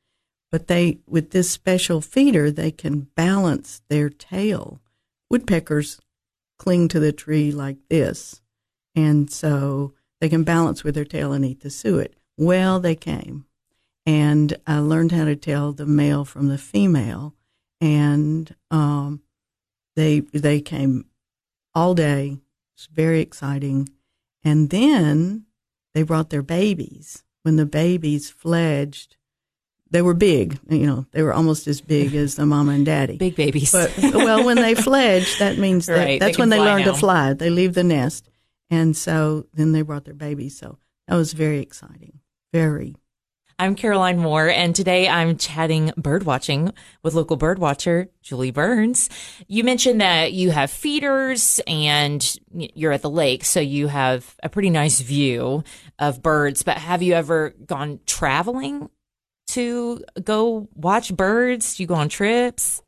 But 0.52 0.68
they, 0.68 1.00
with 1.08 1.32
this 1.32 1.52
special 1.52 2.02
feeder, 2.02 2.50
they 2.50 2.72
can 2.72 3.08
balance 3.16 3.82
their 3.90 4.10
tail. 4.10 4.82
Woodpeckers 5.30 6.00
cling 6.58 6.88
to 6.88 7.00
the 7.00 7.12
tree 7.12 7.52
like 7.52 7.78
this. 7.90 8.42
And 8.96 9.30
so 9.30 9.94
they 10.20 10.30
can 10.30 10.44
balance 10.44 10.84
with 10.84 10.96
their 10.96 11.06
tail 11.06 11.34
and 11.34 11.46
eat 11.46 11.62
the 11.62 11.70
suet. 11.70 12.16
Well, 12.38 12.80
they 12.80 12.96
came. 12.96 13.46
And 14.06 14.58
I 14.66 14.80
learned 14.80 15.12
how 15.12 15.26
to 15.26 15.36
tell 15.36 15.74
the 15.74 15.86
male 15.86 16.26
from 16.26 16.48
the 16.48 16.58
female. 16.58 17.36
And 17.82 18.56
um, 18.72 19.22
they 19.96 20.22
they 20.22 20.62
came 20.62 21.06
all 21.76 21.94
day. 21.94 22.38
It's 22.76 22.88
very 22.88 23.22
exciting. 23.22 23.90
And 24.44 24.70
then 24.70 25.46
they 25.94 26.04
brought 26.04 26.30
their 26.30 26.42
babies. 26.42 27.24
When 27.44 27.56
the 27.56 27.66
babies 27.66 28.30
fledged, 28.30 29.16
they 29.90 30.02
were 30.02 30.14
big. 30.14 30.60
You 30.70 30.86
know, 30.86 31.06
they 31.12 31.24
were 31.24 31.34
almost 31.34 31.68
as 31.68 31.82
big 31.82 32.14
as 32.16 32.36
the 32.36 32.46
mama 32.46 32.74
and 32.74 32.86
daddy. 32.86 33.18
Big 33.28 33.36
babies. 33.36 33.72
But 33.72 33.94
well, 33.98 34.44
when 34.44 34.58
they 34.58 34.76
fledge, 34.76 35.38
that 35.40 35.58
means 35.58 35.86
that 35.86 35.98
Right, 35.98 36.20
that's 36.20 36.36
can 36.36 36.44
when 36.44 36.50
they 36.50 36.60
learn 36.60 36.82
now. 36.82 36.92
to 36.92 36.98
fly. 36.98 37.34
They 37.34 37.50
leave 37.50 37.74
the 37.74 37.84
nest, 37.86 38.30
and 38.70 38.98
so 38.98 39.48
then 39.54 39.72
they 39.72 39.82
brought 39.82 40.04
their 40.06 40.14
babies. 40.14 40.58
So 40.58 40.78
that 41.08 41.16
was 41.16 41.34
very 41.34 41.60
exciting. 41.60 42.20
Very. 42.52 42.96
I'm 43.60 43.74
Caroline 43.74 44.20
Moore, 44.20 44.50
and 44.50 44.76
today 44.76 45.10
I'm 45.10 45.36
chatting 45.36 45.92
bird 45.98 46.26
watching 46.26 46.74
with 47.02 47.16
local 47.16 47.38
bird 47.38 47.58
watcher 47.58 48.08
Julie 48.22 48.52
Burns. 48.52 49.10
You 49.48 49.64
mentioned 49.64 50.00
that 50.00 50.32
you 50.32 50.52
have 50.52 50.70
feeders 50.70 51.60
and 51.66 52.24
you're 52.52 52.92
at 52.92 53.02
the 53.02 53.10
lake, 53.10 53.44
so 53.44 53.60
you 53.60 53.88
have 53.88 54.36
a 54.44 54.50
pretty 54.50 54.70
nice 54.70 55.02
view 55.02 55.64
of 55.98 56.22
birds. 56.22 56.62
But 56.62 56.78
have 56.78 57.02
you 57.02 57.14
ever 57.14 57.56
gone 57.66 58.00
traveling 58.06 58.92
to 59.48 60.04
go 60.24 60.70
watch 60.76 61.16
birds? 61.16 61.78
Do 61.78 61.84
you 61.84 61.88
go 61.88 61.96
on 61.96 62.10
trips? 62.10 62.84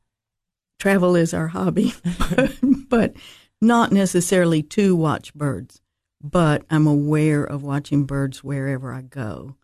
Travel 0.77 1.15
is 1.15 1.33
our 1.33 1.47
hobby, 1.47 1.95
but 2.89 3.15
not 3.59 3.91
necessarily 3.91 4.61
to 4.61 4.95
watch 4.95 5.33
birds. 5.33 5.81
But 6.21 6.63
I'm 6.69 6.85
aware 6.85 7.43
of 7.43 7.63
watching 7.63 8.05
birds 8.05 8.43
wherever 8.43 8.93
I 8.93 9.01
go. 9.01 9.55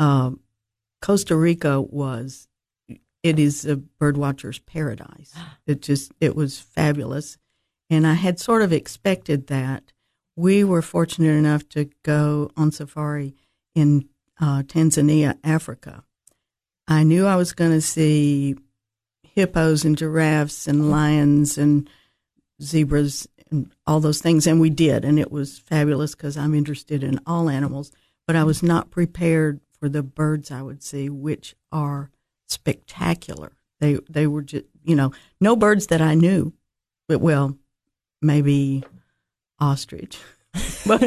Um, 0.00 0.40
Costa 1.00 1.36
Rica 1.36 1.80
was 1.80 2.48
it 3.22 3.38
is 3.38 3.64
a 3.66 3.76
birdwatcher's 3.76 4.58
paradise. 4.60 5.34
It 5.66 5.82
just 5.82 6.12
it 6.18 6.34
was 6.34 6.58
fabulous, 6.58 7.36
and 7.90 8.06
I 8.06 8.14
had 8.14 8.40
sort 8.40 8.62
of 8.62 8.72
expected 8.72 9.48
that. 9.48 9.92
We 10.34 10.64
were 10.64 10.80
fortunate 10.80 11.32
enough 11.32 11.68
to 11.70 11.90
go 12.02 12.50
on 12.56 12.72
safari 12.72 13.34
in 13.74 14.08
uh, 14.40 14.62
Tanzania, 14.62 15.36
Africa. 15.44 16.04
I 16.86 17.02
knew 17.02 17.26
I 17.26 17.36
was 17.36 17.52
going 17.52 17.72
to 17.72 17.82
see 17.82 18.56
hippos 19.22 19.84
and 19.84 19.98
giraffes 19.98 20.66
and 20.66 20.90
lions 20.90 21.58
and 21.58 21.90
zebras 22.62 23.26
and 23.50 23.70
all 23.86 24.00
those 24.00 24.22
things, 24.22 24.46
and 24.46 24.58
we 24.58 24.70
did, 24.70 25.04
and 25.04 25.18
it 25.18 25.30
was 25.30 25.58
fabulous 25.58 26.14
because 26.14 26.38
I'm 26.38 26.54
interested 26.54 27.02
in 27.02 27.20
all 27.26 27.50
animals. 27.50 27.92
But 28.26 28.36
I 28.36 28.44
was 28.44 28.62
not 28.62 28.90
prepared 28.90 29.60
for 29.80 29.88
the 29.88 30.02
birds 30.02 30.50
I 30.50 30.62
would 30.62 30.82
see, 30.82 31.08
which 31.08 31.54
are 31.72 32.10
spectacular. 32.46 33.52
They 33.80 33.98
they 34.10 34.26
were 34.26 34.42
just 34.42 34.64
you 34.84 34.96
know 34.96 35.12
no 35.40 35.56
birds 35.56 35.86
that 35.88 36.00
I 36.02 36.14
knew, 36.14 36.52
but 37.08 37.20
well 37.20 37.56
maybe 38.20 38.82
ostrich, 39.60 40.18
but 40.86 41.02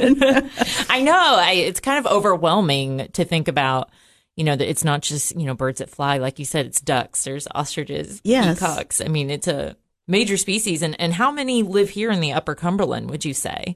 I 0.89 1.01
know 1.01 1.35
I, 1.39 1.51
it's 1.53 1.79
kind 1.79 2.03
of 2.05 2.11
overwhelming 2.11 3.09
to 3.13 3.25
think 3.25 3.47
about. 3.47 3.89
You 4.37 4.45
know 4.45 4.55
that 4.55 4.69
it's 4.69 4.85
not 4.85 5.01
just 5.01 5.35
you 5.35 5.45
know 5.45 5.53
birds 5.53 5.79
that 5.79 5.89
fly, 5.89 6.17
like 6.17 6.39
you 6.39 6.45
said. 6.45 6.65
It's 6.65 6.79
ducks. 6.79 7.25
There's 7.25 7.47
ostriches, 7.53 8.21
Yes. 8.23 8.59
peacocks. 8.59 9.01
I 9.01 9.07
mean, 9.09 9.29
it's 9.29 9.47
a 9.47 9.75
major 10.07 10.37
species. 10.37 10.81
And 10.81 10.99
and 11.01 11.13
how 11.13 11.31
many 11.31 11.63
live 11.63 11.89
here 11.89 12.11
in 12.11 12.21
the 12.21 12.31
Upper 12.31 12.55
Cumberland? 12.55 13.09
Would 13.09 13.25
you 13.25 13.33
say? 13.33 13.75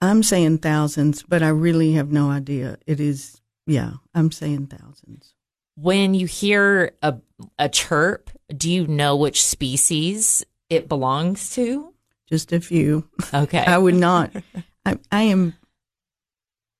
I'm 0.00 0.22
saying 0.22 0.58
thousands, 0.58 1.22
but 1.22 1.42
I 1.42 1.48
really 1.48 1.92
have 1.92 2.10
no 2.10 2.30
idea. 2.30 2.78
It 2.86 2.98
is 2.98 3.40
yeah, 3.66 3.92
I'm 4.14 4.30
saying 4.30 4.66
thousands. 4.66 5.34
When 5.76 6.14
you 6.14 6.26
hear 6.26 6.92
a 7.02 7.16
a 7.58 7.68
chirp, 7.68 8.30
do 8.56 8.70
you 8.70 8.86
know 8.86 9.16
which 9.16 9.44
species 9.44 10.44
it 10.70 10.88
belongs 10.88 11.54
to? 11.54 11.92
Just 12.28 12.52
a 12.52 12.60
few. 12.60 13.08
Okay. 13.32 13.58
I 13.66 13.78
would 13.78 13.94
not. 13.94 14.32
I, 14.86 14.98
I 15.10 15.22
am. 15.22 15.54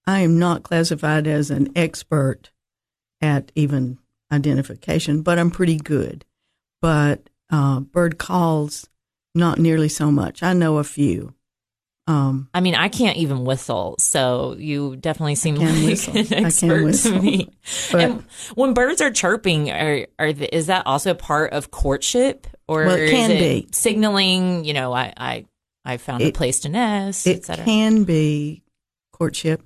I 0.07 0.21
am 0.21 0.39
not 0.39 0.63
classified 0.63 1.27
as 1.27 1.51
an 1.51 1.73
expert 1.75 2.51
at 3.21 3.51
even 3.55 3.99
identification, 4.31 5.23
but 5.23 5.39
I'm 5.39 5.51
pretty 5.51 5.77
good. 5.77 6.25
But 6.83 7.31
uh, 7.51 7.81
bird 7.81 8.19
calls, 8.19 8.89
not 9.35 9.59
nearly 9.59 9.89
so 9.89 10.11
much. 10.11 10.43
I 10.43 10.53
know 10.53 10.77
a 10.77 10.85
few. 10.85 11.35
Um, 12.07 12.51
I 12.53 12.61
mean, 12.61 12.75
I 12.75 12.89
can't 12.89 13.17
even 13.17 13.45
whistle, 13.47 13.97
so 13.99 14.57
you 14.59 14.97
definitely 14.97 15.37
seem 15.37 15.55
like 15.55 15.75
whistle. 15.85 16.17
An 16.17 16.33
expert 16.35 16.79
to 16.79 16.85
whistle. 16.85 17.23
me. 17.23 17.51
And 17.95 18.23
when 18.55 18.75
birds 18.75 19.01
are 19.01 19.11
chirping, 19.11 19.71
are 19.71 20.07
are 20.19 20.33
the, 20.35 20.55
is 20.55 20.67
that 20.67 20.87
also 20.87 21.15
part 21.15 21.53
of 21.55 21.71
courtship, 21.71 22.47
or 22.69 22.85
Well, 22.85 22.97
it 22.97 23.11
can 23.11 23.31
it 23.31 23.39
be. 23.39 23.69
signaling? 23.73 24.65
You 24.67 24.75
know, 24.75 24.93
I 24.93 25.15
I, 25.17 25.45
I 25.85 25.97
found 25.97 26.23
a 26.23 26.31
place 26.31 26.61
to 26.61 26.69
nest, 26.69 27.27
it 27.27 27.39
etc. 27.39 27.65
can 27.65 28.05
be 28.05 28.63
courtship. 29.13 29.63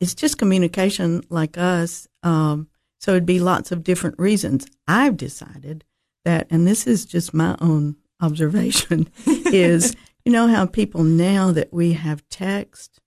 It's 0.00 0.14
just 0.14 0.38
communication, 0.38 1.22
like 1.28 1.58
us. 1.58 2.08
Um, 2.22 2.68
so 3.00 3.10
it'd 3.12 3.26
be 3.26 3.40
lots 3.40 3.72
of 3.72 3.84
different 3.84 4.18
reasons. 4.18 4.66
I've 4.86 5.16
decided 5.18 5.84
that, 6.24 6.46
and 6.50 6.66
this 6.66 6.86
is 6.86 7.04
just 7.04 7.34
my 7.34 7.56
own 7.60 7.96
observation, 8.20 9.08
is 9.26 9.94
you 10.28 10.32
know 10.34 10.46
how 10.46 10.66
people 10.66 11.04
now 11.04 11.52
that 11.52 11.72
we 11.72 11.94
have 11.94 12.28
text, 12.28 13.00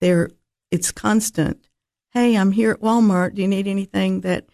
they're 0.00 0.30
it's 0.72 0.90
constant. 0.90 1.68
Hey, 2.10 2.36
I'm 2.36 2.50
here 2.50 2.72
at 2.72 2.80
Walmart. 2.80 3.36
Do 3.36 3.42
you 3.42 3.46
need 3.46 3.68
anything 3.68 4.22
that? 4.22 4.46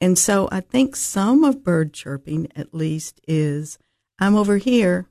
And 0.00 0.18
so 0.18 0.48
I 0.50 0.60
think 0.60 0.96
some 0.96 1.44
of 1.44 1.62
bird 1.62 1.92
chirping, 1.92 2.48
at 2.56 2.72
least, 2.72 3.20
is 3.28 3.78
I'm 4.18 4.34
over 4.34 4.56
here. 4.56 5.10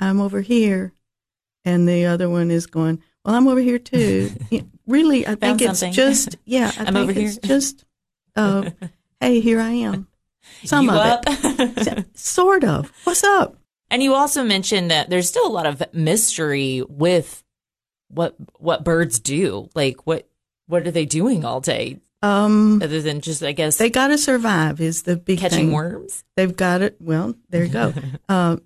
I'm 0.00 0.18
over 0.18 0.40
here 0.40 0.94
and 1.62 1.86
the 1.86 2.06
other 2.06 2.30
one 2.30 2.50
is 2.50 2.66
going, 2.66 3.02
"Well, 3.22 3.34
I'm 3.34 3.46
over 3.46 3.60
here 3.60 3.78
too." 3.78 4.30
Really, 4.86 5.26
I 5.26 5.34
think 5.34 5.60
it's 5.62 5.80
something. 5.80 5.92
just 5.92 6.36
yeah. 6.46 6.72
I 6.78 6.80
I'm 6.86 6.94
think 6.94 6.96
over 6.96 7.10
it's 7.12 7.34
here. 7.34 7.40
just, 7.42 7.84
uh, 8.36 8.70
hey, 9.20 9.40
here 9.40 9.60
I 9.60 9.70
am. 9.70 10.08
Some 10.64 10.86
you 10.86 10.90
of 10.90 10.96
up? 10.96 11.24
it, 11.26 12.18
sort 12.18 12.64
of. 12.64 12.90
What's 13.04 13.24
up? 13.24 13.56
And 13.94 14.02
you 14.02 14.14
also 14.14 14.42
mentioned 14.42 14.90
that 14.90 15.08
there's 15.08 15.28
still 15.28 15.46
a 15.46 15.54
lot 15.54 15.66
of 15.66 15.80
mystery 15.94 16.82
with 16.88 17.44
what 18.08 18.34
what 18.58 18.82
birds 18.82 19.20
do. 19.20 19.70
Like 19.76 20.04
what 20.04 20.28
what 20.66 20.84
are 20.84 20.90
they 20.90 21.06
doing 21.06 21.44
all 21.44 21.60
day? 21.60 22.00
Um, 22.20 22.82
other 22.82 23.00
than 23.00 23.20
just, 23.20 23.44
I 23.44 23.52
guess, 23.52 23.76
they 23.76 23.90
got 23.90 24.08
to 24.08 24.18
survive 24.18 24.80
is 24.80 25.04
the 25.04 25.14
big 25.14 25.38
catching 25.38 25.66
thing. 25.66 25.72
worms? 25.72 26.24
They've 26.36 26.56
got 26.56 26.82
it. 26.82 26.96
Well, 26.98 27.36
there 27.50 27.62
you 27.62 27.70
go. 27.70 27.94
uh, 28.28 28.56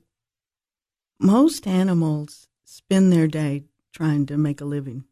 most 1.20 1.66
animals 1.66 2.48
spend 2.64 3.12
their 3.12 3.26
day 3.26 3.64
trying 3.92 4.24
to 4.26 4.38
make 4.38 4.62
a 4.62 4.64
living. 4.64 5.04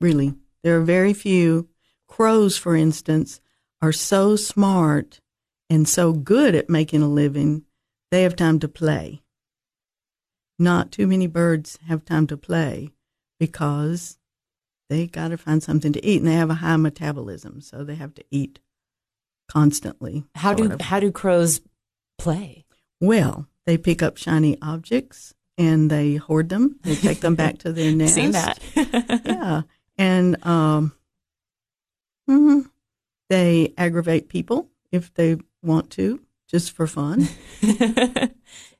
Really, 0.00 0.32
there 0.62 0.78
are 0.78 0.84
very 0.84 1.12
few. 1.12 1.68
Crows, 2.08 2.56
for 2.56 2.74
instance, 2.74 3.42
are 3.82 3.92
so 3.92 4.34
smart 4.34 5.20
and 5.68 5.86
so 5.86 6.14
good 6.14 6.54
at 6.54 6.70
making 6.70 7.02
a 7.02 7.08
living, 7.08 7.64
they 8.10 8.22
have 8.22 8.36
time 8.36 8.58
to 8.60 8.68
play. 8.68 9.22
Not 10.58 10.92
too 10.92 11.06
many 11.06 11.26
birds 11.26 11.78
have 11.88 12.04
time 12.04 12.26
to 12.28 12.36
play 12.36 12.90
because 13.40 14.18
they 14.88 15.06
got 15.06 15.28
to 15.28 15.36
find 15.36 15.62
something 15.62 15.92
to 15.92 16.04
eat 16.04 16.18
and 16.18 16.28
they 16.28 16.34
have 16.34 16.50
a 16.50 16.54
high 16.54 16.76
metabolism, 16.76 17.60
so 17.60 17.82
they 17.82 17.96
have 17.96 18.14
to 18.14 18.24
eat 18.30 18.60
constantly. 19.48 20.24
How 20.34 20.54
do 20.54 20.72
of. 20.72 20.80
how 20.80 21.00
do 21.00 21.10
crows 21.10 21.60
play? 22.18 22.64
Well, 23.00 23.48
they 23.66 23.76
pick 23.76 24.02
up 24.02 24.16
shiny 24.16 24.56
objects 24.62 25.34
and 25.58 25.90
they 25.90 26.16
hoard 26.16 26.48
them. 26.48 26.78
They 26.82 26.94
take 26.94 27.20
them 27.20 27.34
back 27.34 27.58
to 27.58 27.72
their 27.72 27.92
nest. 27.96 28.14
Seen 28.14 28.32
that? 28.32 28.58
yeah, 29.24 29.62
and 29.96 30.44
um, 30.46 30.92
mm-hmm. 32.28 32.60
they 33.28 33.72
aggravate 33.76 34.28
people 34.28 34.68
if 34.92 35.12
they 35.14 35.36
want 35.62 35.90
to, 35.90 36.20
just 36.54 36.70
for 36.70 36.86
fun. 36.86 37.26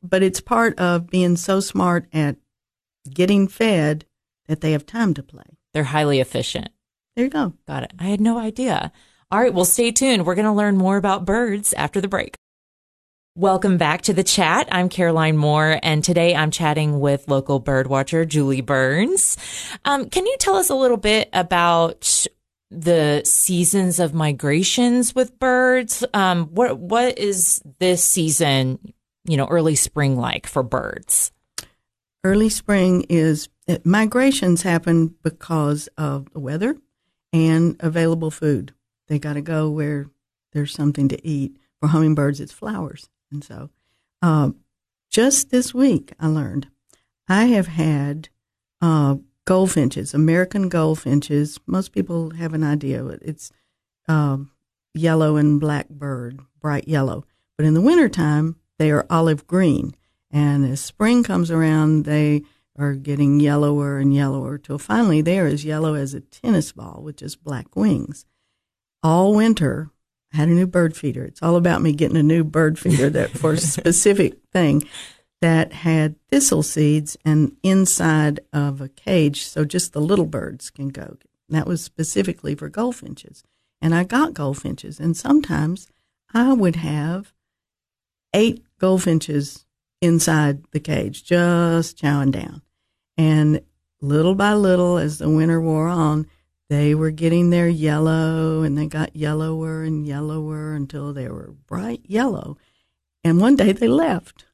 but 0.00 0.22
it's 0.22 0.40
part 0.40 0.78
of 0.78 1.10
being 1.10 1.34
so 1.34 1.58
smart 1.58 2.06
at 2.12 2.36
getting 3.12 3.48
fed 3.48 4.04
that 4.46 4.60
they 4.60 4.70
have 4.70 4.86
time 4.86 5.12
to 5.12 5.24
play. 5.24 5.42
They're 5.72 5.82
highly 5.82 6.20
efficient. 6.20 6.68
There 7.16 7.24
you 7.24 7.30
go. 7.32 7.54
Got 7.66 7.82
it. 7.82 7.92
I 7.98 8.04
had 8.04 8.20
no 8.20 8.38
idea. 8.38 8.92
All 9.28 9.40
right, 9.40 9.52
well, 9.52 9.64
stay 9.64 9.90
tuned. 9.90 10.24
We're 10.24 10.36
going 10.36 10.44
to 10.44 10.52
learn 10.52 10.76
more 10.76 10.96
about 10.96 11.24
birds 11.24 11.72
after 11.72 12.00
the 12.00 12.06
break. 12.06 12.36
Welcome 13.34 13.76
back 13.76 14.02
to 14.02 14.12
the 14.12 14.22
chat. 14.22 14.68
I'm 14.70 14.88
Caroline 14.88 15.36
Moore, 15.36 15.80
and 15.82 16.04
today 16.04 16.36
I'm 16.36 16.52
chatting 16.52 17.00
with 17.00 17.26
local 17.26 17.58
bird 17.58 17.88
watcher 17.88 18.24
Julie 18.24 18.60
Burns. 18.60 19.36
Um, 19.84 20.08
can 20.08 20.26
you 20.26 20.36
tell 20.38 20.54
us 20.54 20.70
a 20.70 20.76
little 20.76 20.96
bit 20.96 21.28
about 21.32 22.24
the 22.80 23.22
seasons 23.24 24.00
of 24.00 24.14
migrations 24.14 25.14
with 25.14 25.38
birds? 25.38 26.04
Um, 26.12 26.46
what 26.46 26.78
what 26.78 27.18
is 27.18 27.62
this 27.78 28.04
season, 28.04 28.78
you 29.24 29.36
know, 29.36 29.46
early 29.46 29.74
spring 29.74 30.16
like 30.16 30.46
for 30.46 30.62
birds? 30.62 31.32
Early 32.22 32.48
spring 32.48 33.06
is 33.08 33.48
uh, 33.68 33.78
migrations 33.84 34.62
happen 34.62 35.14
because 35.22 35.88
of 35.98 36.32
the 36.32 36.40
weather 36.40 36.76
and 37.32 37.76
available 37.80 38.30
food. 38.30 38.72
They 39.08 39.18
got 39.18 39.34
to 39.34 39.42
go 39.42 39.70
where 39.70 40.10
there's 40.52 40.72
something 40.72 41.08
to 41.08 41.26
eat. 41.26 41.56
For 41.80 41.88
hummingbirds, 41.88 42.40
it's 42.40 42.52
flowers. 42.52 43.08
And 43.30 43.44
so, 43.44 43.68
uh, 44.22 44.50
just 45.10 45.50
this 45.50 45.74
week, 45.74 46.12
I 46.18 46.28
learned 46.28 46.68
I 47.28 47.46
have 47.46 47.66
had 47.66 48.28
uh, 48.80 49.16
goldfinches, 49.44 50.14
American 50.14 50.68
goldfinches. 50.68 51.58
Most 51.66 51.92
people 51.92 52.30
have 52.30 52.54
an 52.54 52.64
idea. 52.64 53.04
It's 53.06 53.50
um, 54.08 54.50
yellow 54.94 55.36
and 55.36 55.60
black 55.60 55.88
bird, 55.88 56.40
bright 56.60 56.88
yellow. 56.88 57.24
But 57.56 57.66
in 57.66 57.74
the 57.74 57.80
wintertime, 57.80 58.56
they 58.78 58.90
are 58.90 59.06
olive 59.10 59.46
green. 59.46 59.94
And 60.30 60.64
as 60.64 60.80
spring 60.80 61.22
comes 61.22 61.50
around, 61.50 62.04
they 62.04 62.42
are 62.76 62.94
getting 62.94 63.38
yellower 63.38 63.98
and 63.98 64.12
yellower 64.12 64.58
till 64.58 64.78
finally 64.78 65.20
they 65.20 65.38
are 65.38 65.46
as 65.46 65.64
yellow 65.64 65.94
as 65.94 66.12
a 66.12 66.20
tennis 66.20 66.72
ball 66.72 67.02
with 67.02 67.16
just 67.16 67.44
black 67.44 67.76
wings. 67.76 68.24
All 69.02 69.34
winter, 69.34 69.90
I 70.32 70.38
had 70.38 70.48
a 70.48 70.52
new 70.52 70.66
bird 70.66 70.96
feeder. 70.96 71.24
It's 71.24 71.42
all 71.42 71.54
about 71.54 71.82
me 71.82 71.92
getting 71.92 72.16
a 72.16 72.22
new 72.22 72.42
bird 72.42 72.78
feeder 72.78 73.08
that 73.10 73.30
for 73.30 73.52
a 73.52 73.56
specific 73.58 74.38
thing 74.52 74.82
that 75.44 75.74
had 75.74 76.16
thistle 76.30 76.62
seeds 76.62 77.18
and 77.22 77.54
inside 77.62 78.40
of 78.54 78.80
a 78.80 78.88
cage 78.88 79.44
so 79.44 79.62
just 79.62 79.92
the 79.92 80.00
little 80.00 80.24
birds 80.24 80.70
can 80.70 80.88
go. 80.88 81.18
That 81.50 81.66
was 81.66 81.84
specifically 81.84 82.54
for 82.54 82.70
goldfinches. 82.70 83.44
And 83.82 83.94
I 83.94 84.04
got 84.04 84.32
goldfinches 84.32 84.98
and 84.98 85.14
sometimes 85.14 85.86
I 86.32 86.54
would 86.54 86.76
have 86.76 87.34
eight 88.32 88.64
goldfinches 88.78 89.66
inside 90.00 90.64
the 90.70 90.80
cage 90.80 91.24
just 91.24 91.98
chowing 91.98 92.32
down. 92.32 92.62
And 93.18 93.60
little 94.00 94.34
by 94.34 94.54
little 94.54 94.96
as 94.96 95.18
the 95.18 95.28
winter 95.28 95.60
wore 95.60 95.88
on, 95.88 96.26
they 96.70 96.94
were 96.94 97.10
getting 97.10 97.50
their 97.50 97.68
yellow 97.68 98.62
and 98.62 98.78
they 98.78 98.86
got 98.86 99.14
yellower 99.14 99.82
and 99.82 100.06
yellower 100.06 100.72
until 100.72 101.12
they 101.12 101.28
were 101.28 101.52
bright 101.66 102.00
yellow. 102.06 102.56
And 103.22 103.42
one 103.42 103.56
day 103.56 103.72
they 103.72 103.88
left. 103.88 104.46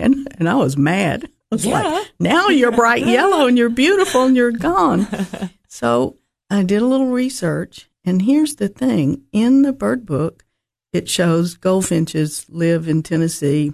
And 0.00 0.26
and 0.38 0.48
I 0.48 0.54
was 0.54 0.76
mad. 0.76 1.24
I 1.24 1.54
was 1.54 1.66
Yeah. 1.66 1.82
like, 1.82 2.08
now 2.18 2.48
you're 2.58 2.72
bright 2.72 3.06
yellow 3.06 3.46
and 3.46 3.56
you're 3.58 3.68
beautiful 3.68 4.24
and 4.24 4.36
you're 4.36 4.52
gone. 4.52 5.06
so 5.68 6.16
I 6.48 6.62
did 6.62 6.82
a 6.82 6.86
little 6.86 7.08
research 7.10 7.88
and 8.04 8.22
here's 8.22 8.56
the 8.56 8.68
thing. 8.68 9.22
In 9.32 9.62
the 9.62 9.72
bird 9.72 10.06
book, 10.06 10.44
it 10.92 11.08
shows 11.08 11.54
goldfinches 11.56 12.46
live 12.48 12.88
in 12.88 13.02
Tennessee 13.02 13.72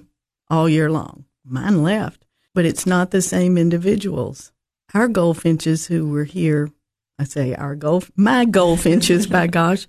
all 0.50 0.68
year 0.68 0.90
long. 0.90 1.24
Mine 1.44 1.82
left, 1.82 2.26
but 2.54 2.64
it's 2.64 2.86
not 2.86 3.10
the 3.10 3.22
same 3.22 3.56
individuals. 3.56 4.52
Our 4.94 5.08
goldfinches 5.08 5.86
who 5.86 6.08
were 6.08 6.24
here 6.24 6.70
I 7.18 7.24
say 7.24 7.54
our 7.54 7.74
gold, 7.74 8.08
my 8.14 8.44
goldfinches, 8.44 9.26
by 9.26 9.46
gosh, 9.60 9.86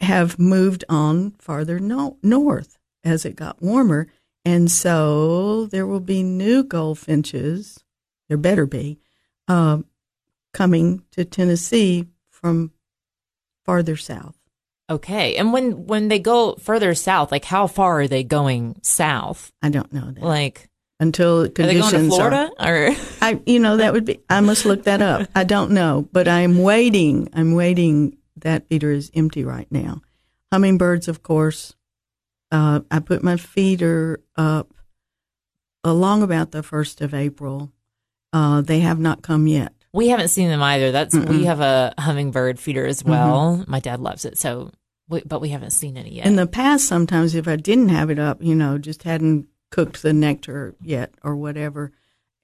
have 0.00 0.38
moved 0.40 0.82
on 0.88 1.32
farther 1.38 1.78
no, 1.78 2.16
north 2.22 2.78
as 3.04 3.24
it 3.24 3.36
got 3.36 3.62
warmer. 3.62 4.08
And 4.46 4.70
so 4.70 5.66
there 5.66 5.88
will 5.88 5.98
be 6.00 6.22
new 6.22 6.62
goldfinches, 6.62 7.82
there 8.28 8.38
better 8.38 8.64
be, 8.64 9.00
um, 9.48 9.86
coming 10.54 11.02
to 11.10 11.24
Tennessee 11.24 12.06
from 12.30 12.70
farther 13.64 13.96
south. 13.96 14.36
Okay, 14.88 15.34
and 15.34 15.52
when 15.52 15.86
when 15.86 16.06
they 16.06 16.20
go 16.20 16.54
further 16.54 16.94
south, 16.94 17.32
like 17.32 17.44
how 17.44 17.66
far 17.66 18.02
are 18.02 18.06
they 18.08 18.22
going 18.22 18.78
south? 18.82 19.50
I 19.60 19.68
don't 19.68 19.92
know 19.92 20.12
that 20.12 20.22
Like, 20.22 20.70
until 21.00 21.48
conditions 21.50 21.92
are 21.92 21.98
they 21.98 22.08
going 22.08 22.10
to 22.10 22.14
are- 22.14 22.16
Florida 22.16 22.50
or? 22.60 22.96
I, 23.20 23.40
you 23.46 23.58
know, 23.58 23.78
that 23.78 23.92
would 23.92 24.04
be. 24.04 24.20
I 24.30 24.40
must 24.42 24.64
look 24.64 24.84
that 24.84 25.02
up. 25.02 25.28
I 25.34 25.42
don't 25.42 25.72
know, 25.72 26.08
but 26.12 26.28
I'm 26.28 26.58
waiting. 26.58 27.28
I'm 27.32 27.54
waiting. 27.54 28.16
That 28.36 28.68
feeder 28.68 28.92
is 28.92 29.10
empty 29.12 29.42
right 29.44 29.66
now. 29.72 30.02
Hummingbirds, 30.52 31.08
of 31.08 31.24
course. 31.24 31.74
Uh, 32.50 32.80
I 32.90 33.00
put 33.00 33.22
my 33.22 33.36
feeder 33.36 34.20
up 34.36 34.72
along 35.84 36.22
about 36.22 36.50
the 36.52 36.62
first 36.62 37.00
of 37.00 37.12
April. 37.14 37.72
Uh, 38.32 38.60
they 38.60 38.80
have 38.80 38.98
not 38.98 39.22
come 39.22 39.46
yet. 39.46 39.72
We 39.92 40.08
haven't 40.08 40.28
seen 40.28 40.48
them 40.48 40.62
either. 40.62 40.92
That's 40.92 41.14
we 41.14 41.20
Mm-mm. 41.20 41.26
Mm-hmm. 41.28 41.44
have 41.44 41.60
a 41.60 41.94
hummingbird 41.98 42.58
feeder 42.60 42.84
as 42.86 43.02
well. 43.04 43.64
My 43.66 43.80
dad 43.80 44.00
loves 44.00 44.24
it, 44.24 44.36
so 44.36 44.70
we, 45.08 45.22
but 45.24 45.40
we 45.40 45.48
haven't 45.48 45.70
seen 45.70 45.96
any 45.96 46.14
yet. 46.16 46.26
In 46.26 46.36
the 46.36 46.46
past, 46.46 46.86
sometimes 46.86 47.34
if 47.34 47.48
I 47.48 47.56
didn't 47.56 47.88
have 47.88 48.10
it 48.10 48.18
up, 48.18 48.42
you 48.42 48.54
know, 48.54 48.76
just 48.78 49.04
hadn't 49.04 49.46
cooked 49.70 50.02
the 50.02 50.12
nectar 50.12 50.74
yet 50.82 51.14
or 51.24 51.34
whatever, 51.34 51.92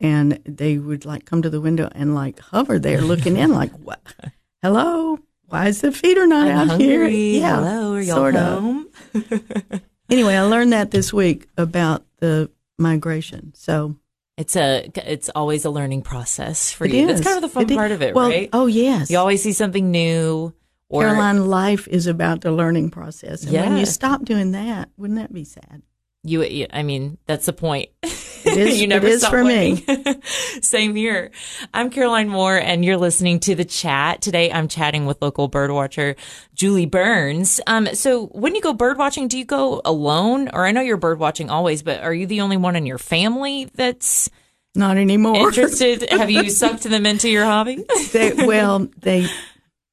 and 0.01 0.41
they 0.47 0.79
would 0.79 1.05
like 1.05 1.27
come 1.27 1.43
to 1.43 1.51
the 1.51 1.61
window 1.61 1.91
and 1.95 2.15
like 2.15 2.39
hover 2.41 2.79
there 2.79 3.03
looking 3.03 3.37
in, 3.37 3.53
like, 3.53 3.73
what? 3.79 4.01
Hello? 4.63 5.19
Why 5.47 5.67
is 5.69 5.83
the 5.83 5.93
feeder 5.93 6.27
not 6.27 6.49
I'm 6.49 6.57
out 6.57 6.67
hungry. 6.69 6.87
here? 6.87 7.07
Yeah, 7.09 7.57
Hello, 7.57 7.93
are 7.95 8.01
y'all 8.01 8.17
sort 8.17 8.37
of. 8.37 9.83
Anyway, 10.13 10.35
I 10.35 10.43
learned 10.43 10.73
that 10.75 10.91
this 10.91 11.13
week 11.13 11.49
about 11.57 12.05
the 12.19 12.51
migration. 12.79 13.53
So 13.57 13.97
It's 14.37 14.57
a 14.57 14.91
it's 14.95 15.31
always 15.35 15.65
a 15.65 15.71
learning 15.71 16.03
process 16.03 16.71
for 16.71 16.85
it 16.85 16.93
you. 16.93 17.09
is. 17.09 17.21
That's 17.21 17.27
kind 17.27 17.37
of 17.37 17.43
the 17.43 17.49
fun 17.49 17.71
i- 17.71 17.75
part 17.75 17.93
of 17.93 18.03
it, 18.03 18.15
well, 18.15 18.29
right? 18.29 18.51
Oh 18.53 18.67
yes. 18.67 19.11
You 19.11 19.19
always 19.19 19.43
see 19.43 19.53
something 19.53 19.91
new. 19.91 20.53
Or 20.91 21.05
Caroline, 21.05 21.47
life 21.49 21.89
is 21.89 22.07
about 22.07 22.43
the 22.43 22.53
learning 22.53 22.91
process, 22.91 23.45
and 23.45 23.53
when 23.55 23.79
you 23.79 23.87
stop 23.87 24.27
doing 24.27 24.53
that, 24.53 24.91
wouldn't 24.99 25.19
that 25.19 25.33
be 25.33 25.43
sad? 25.45 25.81
you 26.23 26.67
I 26.71 26.83
mean, 26.83 27.17
that's 27.25 27.47
the 27.47 27.55
point. 27.55 27.89
It 28.45 28.57
is- 28.57 28.81
you 28.81 28.87
never 28.87 29.07
is 29.07 29.21
stop 29.21 29.31
for 29.33 29.45
me. 29.45 29.85
Same 30.63 30.95
here. 30.95 31.31
I'm 31.73 31.91
Caroline 31.91 32.29
Moore, 32.29 32.57
and 32.57 32.85
you're 32.85 32.97
listening 32.97 33.41
to 33.41 33.55
the 33.55 33.65
chat. 33.65 34.21
Today, 34.21 34.51
I'm 34.53 34.69
chatting 34.69 35.07
with 35.07 35.21
local 35.23 35.49
birdwatcher 35.51 36.17
Julie 36.55 36.87
Burns. 36.87 37.61
Um, 37.67 37.87
so 37.95 38.27
when 38.27 38.55
you 38.55 38.61
go 38.61 38.73
bird 38.73 38.99
watching, 38.99 39.29
do 39.29 39.39
you 39.39 39.45
go 39.45 39.81
alone, 39.85 40.49
or 40.53 40.67
I 40.67 40.73
know 40.73 40.81
you're 40.81 40.97
bird 40.97 41.19
watching 41.19 41.51
always, 41.51 41.83
but 41.83 42.03
are 42.03 42.15
you 42.15 42.27
the 42.27 42.41
only 42.41 42.57
one 42.57 42.77
in 42.77 42.87
your 42.87 42.99
family 42.99 43.71
that's 43.75 44.29
Not 44.75 44.97
anymore. 44.97 45.37
interested? 45.49 46.09
Have 46.11 46.31
you 46.31 46.51
sucked 46.51 46.83
them 46.85 47.07
into 47.07 47.29
your 47.29 47.45
hobby? 47.45 47.85
they, 48.13 48.33
well, 48.35 48.89
they, 48.99 49.27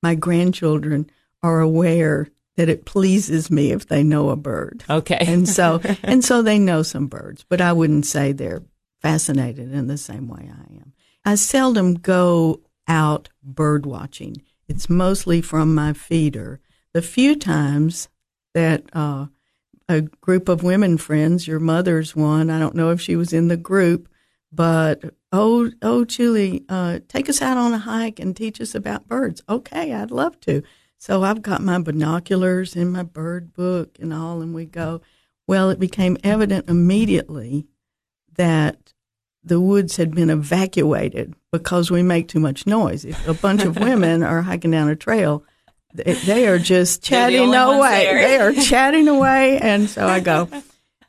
my 0.03 0.15
grandchildren 0.15 1.09
are 1.43 1.59
aware 1.62 2.29
that 2.59 2.67
it 2.67 2.83
pleases 2.83 3.49
me 3.49 3.71
if 3.71 3.87
they 3.87 4.03
know 4.03 4.27
a 4.29 4.35
bird, 4.35 4.83
Okay. 4.89 5.15
and 5.21 5.47
so 5.47 5.79
and 6.03 6.25
so 6.25 6.41
they 6.41 6.59
know 6.59 6.83
some 6.83 7.07
birds, 7.07 7.45
but 7.47 7.61
I 7.61 7.71
wouldn't 7.71 8.05
say 8.05 8.33
they're 8.33 8.63
fascinated 9.01 9.73
in 9.73 9.87
the 9.87 9.97
same 9.97 10.27
way 10.27 10.51
I 10.51 10.73
am. 10.73 10.91
I 11.23 11.35
seldom 11.35 11.93
go 11.93 12.59
out 12.85 13.29
bird 13.41 13.85
watching. 13.85 14.41
It's 14.67 14.89
mostly 14.89 15.39
from 15.41 15.73
my 15.73 15.93
feeder. 15.93 16.59
The 16.91 17.01
few 17.01 17.37
times 17.37 18.09
that 18.53 18.83
uh, 18.91 19.27
a 19.87 20.01
group 20.01 20.49
of 20.49 20.61
women 20.61 20.97
friends, 20.97 21.47
your 21.47 21.61
mother's 21.61 22.13
one, 22.13 22.49
I 22.49 22.59
don't 22.59 22.75
know 22.75 22.89
if 22.91 22.99
she 22.99 23.15
was 23.15 23.31
in 23.31 23.47
the 23.47 23.55
group, 23.57 24.09
but 24.51 25.13
oh, 25.31 25.71
oh, 25.81 26.03
Julie, 26.03 26.65
uh, 26.67 26.99
take 27.07 27.29
us 27.29 27.41
out 27.41 27.57
on 27.57 27.71
a 27.73 27.77
hike 27.77 28.19
and 28.19 28.35
teach 28.35 28.59
us 28.59 28.75
about 28.75 29.07
birds. 29.07 29.41
Okay, 29.47 29.93
I'd 29.93 30.11
love 30.11 30.37
to. 30.41 30.61
So 30.99 31.23
I've 31.23 31.41
got 31.41 31.63
my 31.63 31.79
binoculars 31.79 32.75
and 32.75 32.91
my 32.91 33.03
bird 33.03 33.53
book 33.53 33.97
and 33.99 34.13
all, 34.13 34.41
and 34.41 34.53
we 34.53 34.65
go. 34.65 35.01
Well, 35.47 35.69
it 35.69 35.79
became 35.79 36.17
evident 36.23 36.69
immediately 36.69 37.65
that 38.35 38.93
the 39.43 39.62
woods 39.62 39.95
had 39.95 40.13
been 40.13 40.29
evacuated 40.29 41.33
because 41.53 41.89
we 41.89 42.03
make 42.03 42.27
too 42.27 42.41
much 42.41 42.67
noise. 42.67 43.05
If 43.05 43.27
a 43.27 43.33
bunch 43.33 43.63
of 43.63 43.79
women 43.79 44.23
are 44.23 44.41
hiking 44.41 44.71
down 44.71 44.89
a 44.89 44.95
trail, 44.95 45.43
they, 45.93 46.13
they 46.13 46.47
are 46.47 46.59
just 46.59 47.01
chatting 47.01 47.49
the 47.49 47.67
away. 47.67 48.05
They 48.13 48.38
are 48.38 48.53
chatting 48.65 49.07
away, 49.07 49.57
and 49.57 49.89
so 49.89 50.05
I 50.05 50.19
go, 50.19 50.49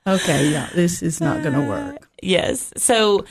okay, 0.06 0.50
yeah, 0.50 0.70
this 0.72 1.02
is 1.02 1.20
not 1.20 1.42
going 1.42 1.54
to 1.54 1.68
work. 1.68 2.08
Yes. 2.22 2.72
So, 2.76 3.24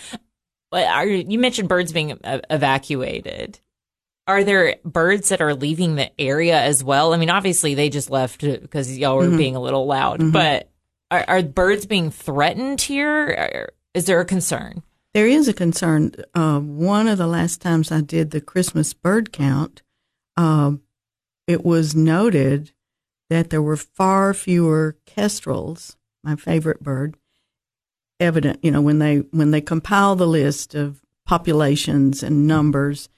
are 0.74 1.08
you 1.08 1.40
mentioned 1.40 1.70
birds 1.70 1.94
being 1.94 2.20
uh, 2.24 2.42
evacuated? 2.50 3.60
Are 4.30 4.44
there 4.44 4.76
birds 4.86 5.30
that 5.30 5.42
are 5.42 5.56
leaving 5.56 5.96
the 5.96 6.12
area 6.22 6.62
as 6.62 6.84
well? 6.84 7.16
I 7.16 7.18
mean, 7.18 7.32
obviously 7.32 7.74
they 7.74 7.90
just 7.90 8.12
left 8.12 8.42
because 8.42 8.96
y'all 8.96 9.18
were 9.18 9.36
being 9.36 9.56
a 9.56 9.60
little 9.60 9.88
loud, 9.88 10.32
but 10.32 10.70
are, 11.10 11.26
are 11.28 11.42
birds 11.42 11.88
being 11.88 12.12
threatened 12.12 12.80
here? 12.80 13.72
Is 13.96 14.06
there 14.06 14.22
a 14.22 14.26
concern? 14.26 14.84
There 15.16 15.26
is 15.26 15.48
a 15.48 15.54
concern. 15.54 16.12
Uh, 16.36 16.60
one 16.60 17.08
of 17.08 17.18
the 17.18 17.26
last 17.26 17.60
times 17.60 17.92
I 17.92 18.02
did 18.02 18.30
the 18.30 18.40
Christmas 18.40 18.94
bird 18.94 19.32
count, 19.34 19.82
uh, 20.38 20.74
it 21.48 21.66
was 21.66 21.96
noted 21.96 22.72
that 23.32 23.50
there 23.50 23.64
were 23.64 23.78
far 23.78 24.36
fewer 24.36 24.96
kestrels, 25.08 25.98
my 26.24 26.36
favorite 26.36 26.84
bird, 26.84 27.18
evident. 28.20 28.60
You 28.64 28.70
know, 28.70 28.82
when 28.82 29.00
they 29.00 29.18
when 29.32 29.50
they 29.50 29.62
compile 29.62 30.16
the 30.16 30.28
list 30.28 30.76
of 30.76 31.02
populations 31.26 32.22
and 32.22 32.46
numbers, 32.46 33.10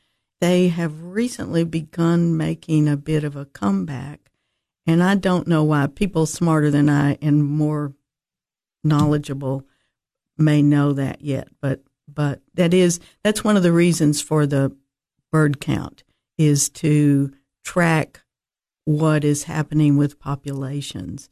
they 0.41 0.67
have 0.69 1.03
recently 1.03 1.63
begun 1.63 2.35
making 2.35 2.87
a 2.89 2.97
bit 2.97 3.23
of 3.23 3.35
a 3.35 3.45
comeback, 3.45 4.31
and 4.85 5.01
I 5.01 5.15
don't 5.15 5.47
know 5.47 5.63
why. 5.63 5.87
People 5.87 6.25
smarter 6.25 6.69
than 6.69 6.89
I 6.89 7.17
and 7.21 7.43
more 7.43 7.93
knowledgeable 8.83 9.65
may 10.37 10.61
know 10.61 10.93
that 10.93 11.21
yet, 11.21 11.47
but 11.61 11.83
but 12.13 12.41
that 12.55 12.73
is 12.73 12.99
that's 13.23 13.43
one 13.43 13.55
of 13.55 13.63
the 13.63 13.71
reasons 13.71 14.21
for 14.21 14.45
the 14.45 14.75
bird 15.31 15.61
count 15.61 16.03
is 16.37 16.69
to 16.69 17.31
track 17.63 18.21
what 18.85 19.23
is 19.23 19.43
happening 19.43 19.95
with 19.95 20.19
populations. 20.19 21.29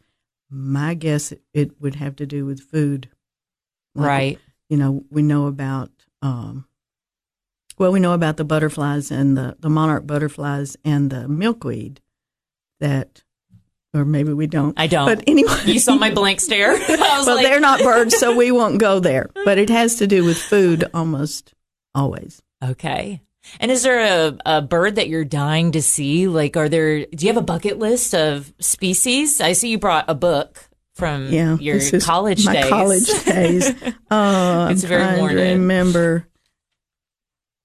My 0.52 0.93
guess 0.93 1.32
it, 1.32 1.41
it 1.54 1.82
would 1.82 1.95
have 1.95 2.15
to 2.17 2.26
do 2.26 2.45
with 2.45 2.62
food, 2.62 3.10
Like, 3.95 4.08
right. 4.08 4.39
You 4.69 4.78
know, 4.78 5.04
we 5.10 5.24
know 5.24 5.48
about 5.48 5.89
um, 6.22 6.65
well, 7.80 7.92
we 7.92 8.00
know 8.00 8.13
about 8.13 8.38
the 8.38 8.44
butterflies 8.46 9.10
and 9.12 9.36
the 9.38 9.56
the 9.60 9.70
monarch 9.70 10.06
butterflies 10.06 10.78
and 10.86 11.10
the 11.10 11.28
milkweed 11.28 12.02
that, 12.80 13.24
or 13.94 14.06
maybe 14.06 14.34
we 14.34 14.46
don't. 14.48 14.80
I 14.80 14.88
don't. 14.88 15.08
But 15.08 15.24
anyway, 15.28 15.52
You 15.65 15.80
saw 15.80 15.96
my 15.96 16.12
blank 16.13 16.39
stare. 16.42 16.78
Well, 16.88 17.36
like, 17.36 17.46
they're 17.46 17.60
not 17.60 17.80
birds, 17.82 18.18
so 18.18 18.36
we 18.36 18.52
won't 18.52 18.80
go 18.80 19.00
there. 19.00 19.30
But 19.46 19.58
it 19.58 19.70
has 19.70 19.96
to 19.96 20.08
do 20.08 20.24
with 20.24 20.38
food 20.38 20.86
almost 20.94 21.54
always. 21.96 22.42
Okay. 22.63 23.22
And 23.60 23.72
is 23.72 23.84
there 23.84 24.00
a, 24.28 24.38
a 24.46 24.62
bird 24.62 24.96
that 24.98 25.08
you're 25.10 25.26
dying 25.26 25.72
to 25.72 25.82
see? 25.82 26.28
Like, 26.28 26.56
are 26.58 26.70
there, 26.70 27.06
do 27.06 27.26
you 27.26 27.28
have 27.34 27.42
a 27.42 27.46
bucket 27.46 27.80
list 27.80 28.13
of 28.13 28.54
species? 28.60 29.42
I 29.42 29.54
see 29.54 29.70
you 29.70 29.80
brought 29.80 30.06
a 30.08 30.13
book 30.13 30.70
from 30.96 31.28
Yeah, 31.32 31.58
your 31.58 31.76
this 31.78 31.94
is 31.94 32.06
college 32.06 32.46
my 32.46 32.54
days. 32.54 32.70
college 32.70 33.26
days. 33.26 33.74
Uh, 34.12 34.70
It's 34.72 34.84
I'm 34.84 34.89
very 34.89 35.18
morbid. 35.18 35.38
remember. 35.60 36.28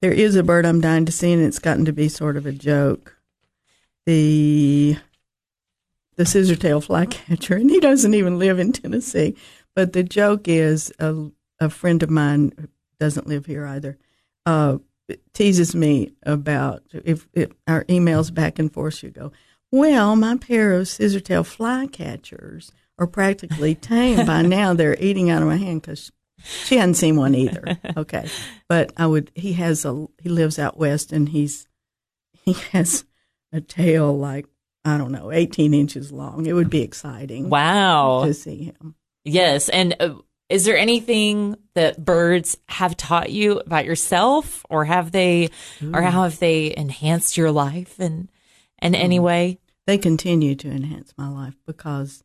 There 0.04 0.12
is 0.12 0.36
a 0.36 0.42
bird 0.42 0.66
I'm 0.66 0.82
dying 0.82 1.06
to 1.06 1.12
see, 1.12 1.32
and 1.32 1.42
it's 1.42 1.58
gotten 1.58 1.86
to 1.86 1.92
be 1.92 2.10
sort 2.10 2.36
of 2.36 2.44
a 2.44 2.52
joke. 2.52 3.16
The 4.04 4.98
the 6.16 6.24
scissortail 6.24 6.84
flycatcher, 6.84 7.54
and 7.58 7.70
he 7.70 7.80
doesn't 7.80 8.12
even 8.12 8.38
live 8.38 8.58
in 8.58 8.72
Tennessee. 8.72 9.34
But 9.74 9.94
the 9.94 10.02
joke 10.02 10.46
is 10.46 10.92
a, 10.98 11.30
a 11.58 11.70
friend 11.70 12.02
of 12.02 12.10
mine 12.10 12.52
who 12.60 12.68
doesn't 13.00 13.26
live 13.26 13.46
here 13.46 13.64
either. 13.64 13.96
Uh, 14.44 14.76
teases 15.32 15.74
me 15.74 16.12
about 16.24 16.82
if, 16.92 17.26
if 17.32 17.52
our 17.66 17.84
emails 17.84 18.32
back 18.32 18.58
and 18.58 18.70
forth. 18.70 19.02
You 19.02 19.08
go, 19.08 19.32
well, 19.70 20.16
my 20.16 20.36
pair 20.36 20.74
of 20.74 20.82
scissortail 20.82 21.44
flycatchers 21.44 22.72
are 22.98 23.06
practically 23.06 23.74
tame 23.74 24.26
by 24.26 24.42
now. 24.42 24.74
They're 24.74 24.98
eating 25.00 25.30
out 25.30 25.40
of 25.40 25.48
my 25.48 25.56
hand 25.56 25.80
because 25.80 26.12
she 26.64 26.76
hadn't 26.76 26.94
seen 26.94 27.16
one 27.16 27.34
either. 27.34 27.78
Okay, 27.96 28.28
but 28.68 28.92
I 28.96 29.06
would. 29.06 29.30
He 29.34 29.54
has 29.54 29.84
a. 29.84 30.06
He 30.22 30.28
lives 30.28 30.58
out 30.58 30.76
west, 30.78 31.12
and 31.12 31.28
he's 31.28 31.66
he 32.32 32.52
has 32.72 33.04
a 33.52 33.60
tail 33.60 34.16
like 34.16 34.46
I 34.84 34.98
don't 34.98 35.12
know, 35.12 35.32
eighteen 35.32 35.72
inches 35.74 36.12
long. 36.12 36.46
It 36.46 36.52
would 36.52 36.70
be 36.70 36.82
exciting 36.82 37.48
Wow. 37.48 38.24
to 38.24 38.34
see 38.34 38.64
him. 38.64 38.94
Yes. 39.24 39.68
And 39.70 39.96
uh, 40.00 40.16
is 40.50 40.66
there 40.66 40.76
anything 40.76 41.56
that 41.74 42.04
birds 42.04 42.58
have 42.68 42.96
taught 42.96 43.30
you 43.30 43.60
about 43.60 43.86
yourself 43.86 44.66
or 44.68 44.84
have 44.84 45.10
they, 45.10 45.48
or 45.94 46.02
how 46.02 46.24
have 46.24 46.38
they 46.38 46.74
enhanced 46.76 47.38
your 47.38 47.50
life 47.50 47.98
in, 47.98 48.28
in 48.82 48.94
any 48.94 49.18
way? 49.18 49.58
They 49.86 49.96
continue 49.96 50.54
to 50.56 50.70
enhance 50.70 51.14
my 51.16 51.28
life 51.28 51.56
because 51.66 52.22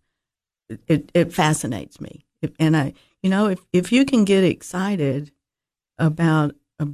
it 0.87 1.09
it, 1.13 1.31
fascinates 1.33 1.99
me, 2.01 2.25
and 2.59 2.75
I, 2.75 2.93
you 3.21 3.29
know, 3.29 3.47
if 3.47 3.59
if 3.73 3.91
you 3.91 4.05
can 4.05 4.25
get 4.25 4.43
excited 4.43 5.31
about 5.97 6.55
a 6.79 6.87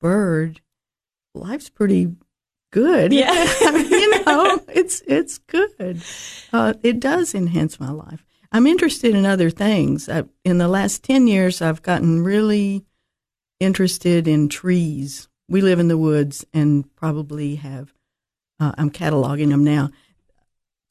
bird, 0.00 0.60
life's 1.34 1.68
pretty 1.68 2.14
good. 2.70 3.12
Yeah. 3.12 3.26
I 3.60 3.70
mean, 3.72 3.90
you 3.90 4.24
know, 4.24 4.60
it's 4.68 5.02
it's 5.06 5.38
good. 5.38 6.02
Uh, 6.52 6.74
it 6.82 7.00
does 7.00 7.34
enhance 7.34 7.80
my 7.80 7.90
life. 7.90 8.24
I'm 8.50 8.66
interested 8.66 9.14
in 9.14 9.26
other 9.26 9.50
things. 9.50 10.08
I, 10.08 10.24
in 10.44 10.58
the 10.58 10.68
last 10.68 11.02
ten 11.02 11.26
years, 11.26 11.60
I've 11.60 11.82
gotten 11.82 12.22
really 12.22 12.84
interested 13.60 14.28
in 14.28 14.48
trees. 14.48 15.28
We 15.48 15.60
live 15.60 15.80
in 15.80 15.88
the 15.88 15.98
woods 15.98 16.44
and 16.52 16.94
probably 16.94 17.56
have. 17.56 17.92
Uh, 18.60 18.72
I'm 18.76 18.90
cataloging 18.90 19.50
them 19.50 19.64
now. 19.64 19.90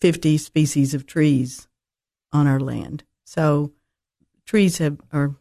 Fifty 0.01 0.37
species 0.37 0.93
of 0.93 1.05
trees 1.05 1.67
on 2.31 2.47
our 2.47 2.59
land. 2.59 3.03
So 3.25 3.71
trees 4.47 4.79
have 4.79 4.97
are 5.13 5.35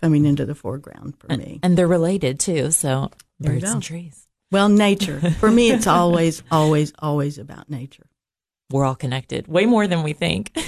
coming 0.00 0.24
into 0.26 0.46
the 0.46 0.54
foreground 0.54 1.16
for 1.18 1.26
me. 1.36 1.58
And 1.62 1.76
they're 1.76 1.88
related 1.88 2.38
too. 2.38 2.70
So 2.70 3.10
There 3.40 3.52
birds 3.54 3.64
and 3.70 3.82
trees. 3.82 4.26
Well, 4.52 4.68
nature. 4.68 5.20
For 5.38 5.50
me, 5.50 5.70
it's 5.70 5.86
always, 5.98 6.42
always, 6.50 6.92
always 6.98 7.38
about 7.38 7.68
nature. 7.68 8.06
We're 8.70 8.84
all 8.84 8.94
connected 8.94 9.48
way 9.48 9.66
more 9.66 9.86
than 9.88 10.02
we 10.04 10.12
think. 10.12 10.52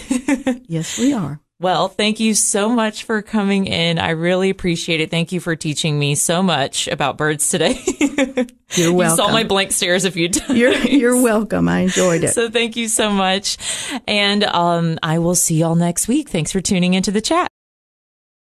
Yes, 0.67 0.99
we 0.99 1.13
are. 1.13 1.39
Well, 1.61 1.89
thank 1.89 2.19
you 2.19 2.35
so 2.35 2.71
much 2.71 3.05
for 3.05 3.21
coming 3.23 3.67
in. 3.67 3.99
I 3.99 4.11
really 4.11 4.49
appreciate 4.49 5.01
it. 5.03 5.11
Thank 5.11 5.31
you 5.31 5.39
for 5.39 5.55
teaching 5.55 5.99
me 5.99 6.15
so 6.15 6.43
much 6.43 6.89
about 6.89 7.19
birds 7.19 7.49
today. 7.51 7.79
You're 8.01 8.47
You 8.89 8.95
welcome. 8.95 9.17
saw 9.17 9.29
my 9.33 9.45
blank 9.45 9.71
stares 9.73 10.05
a 10.07 10.11
few 10.11 10.31
times. 10.31 10.59
You're 10.59 10.75
you're 10.75 11.23
welcome. 11.23 11.69
I 11.69 11.81
enjoyed 11.81 12.25
it. 12.25 12.31
So 12.33 12.49
thank 12.51 12.77
you 12.77 12.89
so 12.89 13.11
much. 13.11 13.59
And 14.09 14.43
um, 14.45 14.99
I 15.03 15.19
will 15.19 15.35
see 15.37 15.57
y'all 15.57 15.75
next 15.77 16.09
week. 16.09 16.31
Thanks 16.31 16.51
for 16.51 16.61
tuning 16.63 16.95
into 16.95 17.11
the 17.11 17.21
chat. 17.21 17.52